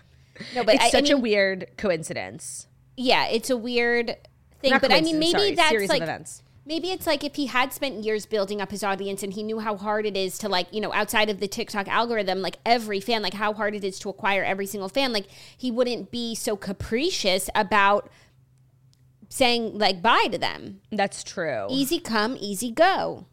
[0.53, 2.67] No, but it's I, I such a weird coincidence.
[2.97, 4.17] yeah, it's a weird
[4.61, 4.71] thing.
[4.71, 6.43] Not but I mean, maybe sorry, that's like events.
[6.65, 9.59] maybe it's like if he had spent years building up his audience and he knew
[9.59, 12.99] how hard it is to like you know outside of the TikTok algorithm, like every
[12.99, 15.27] fan, like how hard it is to acquire every single fan, like
[15.57, 18.09] he wouldn't be so capricious about
[19.29, 20.81] saying like bye to them.
[20.91, 21.67] That's true.
[21.69, 23.25] Easy come, easy go.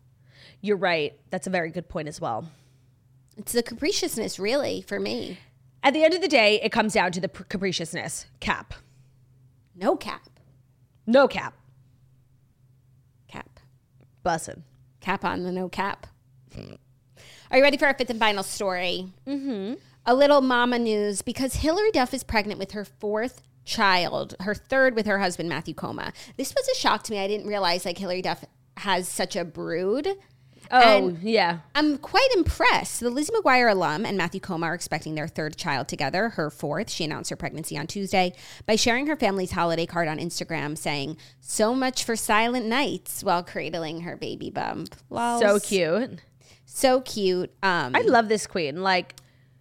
[0.60, 1.18] You're right.
[1.30, 2.48] That's a very good point as well.
[3.36, 5.38] It's the capriciousness, really, for me.
[5.82, 8.26] At the end of the day, it comes down to the capriciousness.
[8.40, 8.74] Cap.
[9.74, 10.28] No cap,
[11.06, 11.54] No cap.
[13.26, 13.58] cap,
[14.24, 14.62] Bussin'.
[15.00, 16.06] cap on the no cap.
[17.50, 19.08] Are you ready for our fifth and final story?
[19.26, 19.74] Mm-hmm.
[20.04, 24.94] A little mama news because Hilary Duff is pregnant with her fourth child, her third
[24.94, 26.12] with her husband Matthew Koma.
[26.36, 27.18] This was a shock to me.
[27.18, 28.44] I didn't realize like Hilary Duff
[28.78, 30.08] has such a brood.
[30.72, 31.58] Oh, And- yeah.
[31.74, 33.00] I'm quite impressed.
[33.00, 36.88] The Lizzie McGuire alum and Matthew Koma are expecting their third child together, her fourth.
[36.90, 38.32] She announced her pregnancy on Tuesday
[38.66, 43.42] by sharing her family's holiday card on Instagram saying, So much for silent nights while
[43.42, 44.94] cradling her baby bump.
[45.10, 46.20] So cute.
[46.64, 47.50] So cute.
[47.62, 48.82] Um, I love this queen.
[48.82, 49.14] Like,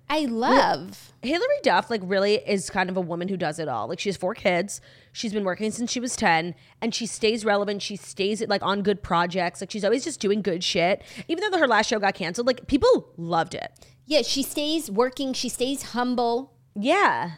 [0.09, 1.13] I love.
[1.21, 3.87] Hilary Duff, like, really is kind of a woman who does it all.
[3.87, 4.81] Like, she has four kids.
[5.13, 7.81] She's been working since she was 10, and she stays relevant.
[7.81, 9.59] She stays, like, on good projects.
[9.61, 11.03] Like, she's always just doing good shit.
[11.27, 13.71] Even though her last show got canceled, like, people loved it.
[14.05, 15.33] Yeah, she stays working.
[15.33, 16.53] She stays humble.
[16.75, 17.31] Yeah.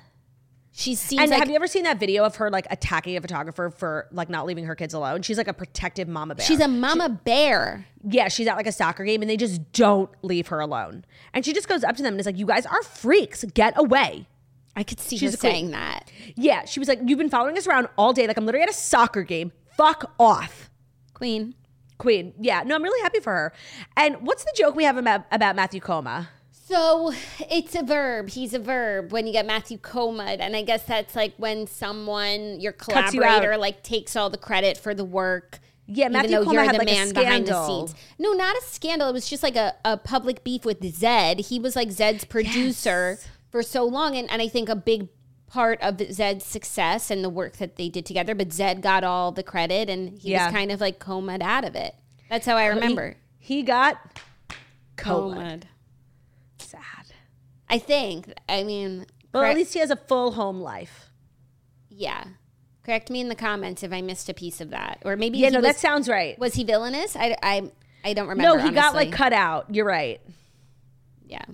[0.75, 3.21] She seems And like have you ever seen that video of her, like, attacking a
[3.21, 5.21] photographer for, like, not leaving her kids alone?
[5.23, 6.45] She's, like, a protective mama bear.
[6.45, 7.85] she's a mama bear.
[8.03, 11.05] yeah, she's at, like, a soccer game, and they just don't leave her alone.
[11.33, 13.43] And she just goes up to them and is like, you guys are freaks.
[13.53, 14.27] Get away.
[14.75, 16.11] I could see She's her saying that.
[16.35, 18.27] Yeah, she was like, you've been following us around all day.
[18.27, 19.51] Like, I'm literally at a soccer game.
[19.77, 20.69] Fuck off.
[21.13, 21.55] Queen.
[21.97, 22.33] Queen.
[22.39, 23.53] Yeah, no, I'm really happy for her.
[23.95, 26.29] And what's the joke we have about, about Matthew Koma?
[26.51, 27.13] So
[27.51, 28.29] it's a verb.
[28.29, 32.59] He's a verb when you get Matthew Koma, and I guess that's like when someone,
[32.59, 35.59] your Cuts you collaborator, like takes all the credit for the work.
[35.85, 37.87] Yeah, even Matthew though Koma had, the like, a scandal.
[37.87, 38.01] scenes.
[38.17, 39.09] No, not a scandal.
[39.09, 41.45] It was just like a, a public beef with Zedd.
[41.47, 43.27] He was like Zedd's producer Yes.
[43.53, 45.09] For so long, and, and I think a big
[45.45, 48.33] part of Zedd's success and the work that they did together.
[48.33, 50.47] But Zedd got all the credit, and he Yeah.
[50.47, 51.93] was kind of like comaed out of it.
[52.31, 53.15] That's how I remember.
[53.37, 54.19] He, he got
[54.97, 55.35] coma.
[55.35, 55.63] Comaed.
[56.57, 56.81] Sad.
[57.69, 58.33] I think.
[58.49, 61.11] I mean, Well, at least he has a full home life.
[61.89, 62.23] Yeah.
[62.83, 65.49] Correct me in the comments if I missed a piece of that, or maybe Yeah,
[65.49, 66.39] no, was, that sounds right.
[66.39, 67.15] was he villainous?
[67.15, 67.71] I, I,
[68.03, 68.57] I don't remember.
[68.57, 69.67] No, he got like cut out.
[69.75, 70.19] You're right.
[71.27, 71.45] Yeah.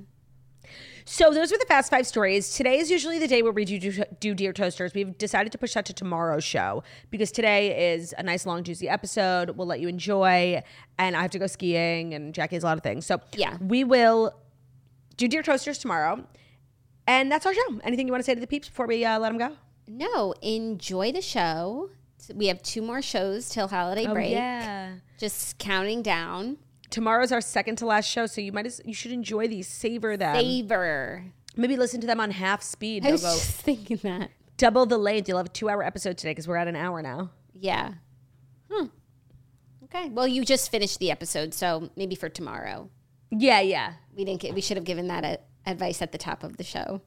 [1.12, 2.51] So those were the fast five stories.
[2.53, 4.93] Today is usually the day where we do, do do dear toasters.
[4.93, 8.88] We've decided to push that to tomorrow's show because today is a nice long juicy
[8.88, 9.49] episode.
[9.57, 10.62] We'll let you enjoy,
[10.99, 13.07] and I have to go skiing, and Jackie has a lot of things.
[13.07, 13.57] So Yeah.
[13.60, 14.36] we will
[15.18, 16.24] do dear toasters tomorrow,
[17.07, 17.80] and that's our show.
[17.84, 19.55] Anything you want to say to the peeps before we uh, let them go?
[19.88, 21.89] No, enjoy the show.
[22.36, 24.30] We have two more shows till holiday break.
[24.30, 24.93] Oh, yeah.
[25.18, 26.57] Just counting down.
[26.90, 30.18] Tomorrow's our second to last show, so you might as, you should enjoy these, savor
[30.18, 30.36] them.
[30.36, 31.26] Savor.
[31.56, 33.04] Maybe listen to them on half speed.
[33.04, 34.32] I They'll was go just thinking that.
[34.58, 35.28] double the length.
[35.28, 37.32] You'll have a two hour episode today because we're at an hour now.
[37.54, 37.94] Yeah.
[38.72, 38.86] Hmm.
[39.86, 40.10] Okay.
[40.10, 42.90] Well, you just finished the episode, so maybe for tomorrow.
[43.32, 43.94] Yeah, yeah.
[44.16, 44.54] We didn't get.
[44.54, 47.02] We should have given that a, advice at the top of the show.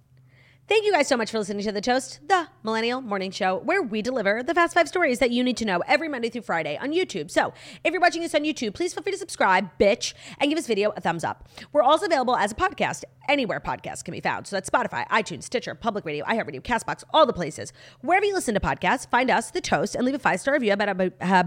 [0.69, 3.83] Thank you guys so much for listening to The Toast, the Millennial Morning Show, where
[3.83, 6.79] we deliver the fast five stories that you need to know every Monday through Friday
[6.79, 7.33] on YouTube.
[7.33, 7.53] So
[7.83, 10.69] if you're watching this on YouTube, please feel free to subscribe, bitch, and give this
[10.69, 11.49] video a thumbs up.
[11.73, 14.47] We're also available as a podcast anywhere podcasts can be found.
[14.47, 17.73] So that's Spotify, iTunes, Stitcher, Public Radio, iHeartRadio, Castbox, all the places.
[18.01, 20.73] Wherever you listen to podcasts, find us, The Toast, and leave a five star review
[20.73, 21.41] about how, about, how,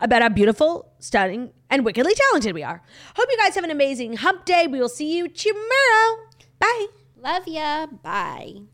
[0.00, 2.80] about how beautiful, stunning, and wickedly talented we are.
[3.16, 4.68] Hope you guys have an amazing hump day.
[4.68, 6.28] We will see you tomorrow.
[6.60, 6.86] Bye.
[7.22, 7.86] Love ya.
[7.86, 8.66] Bye.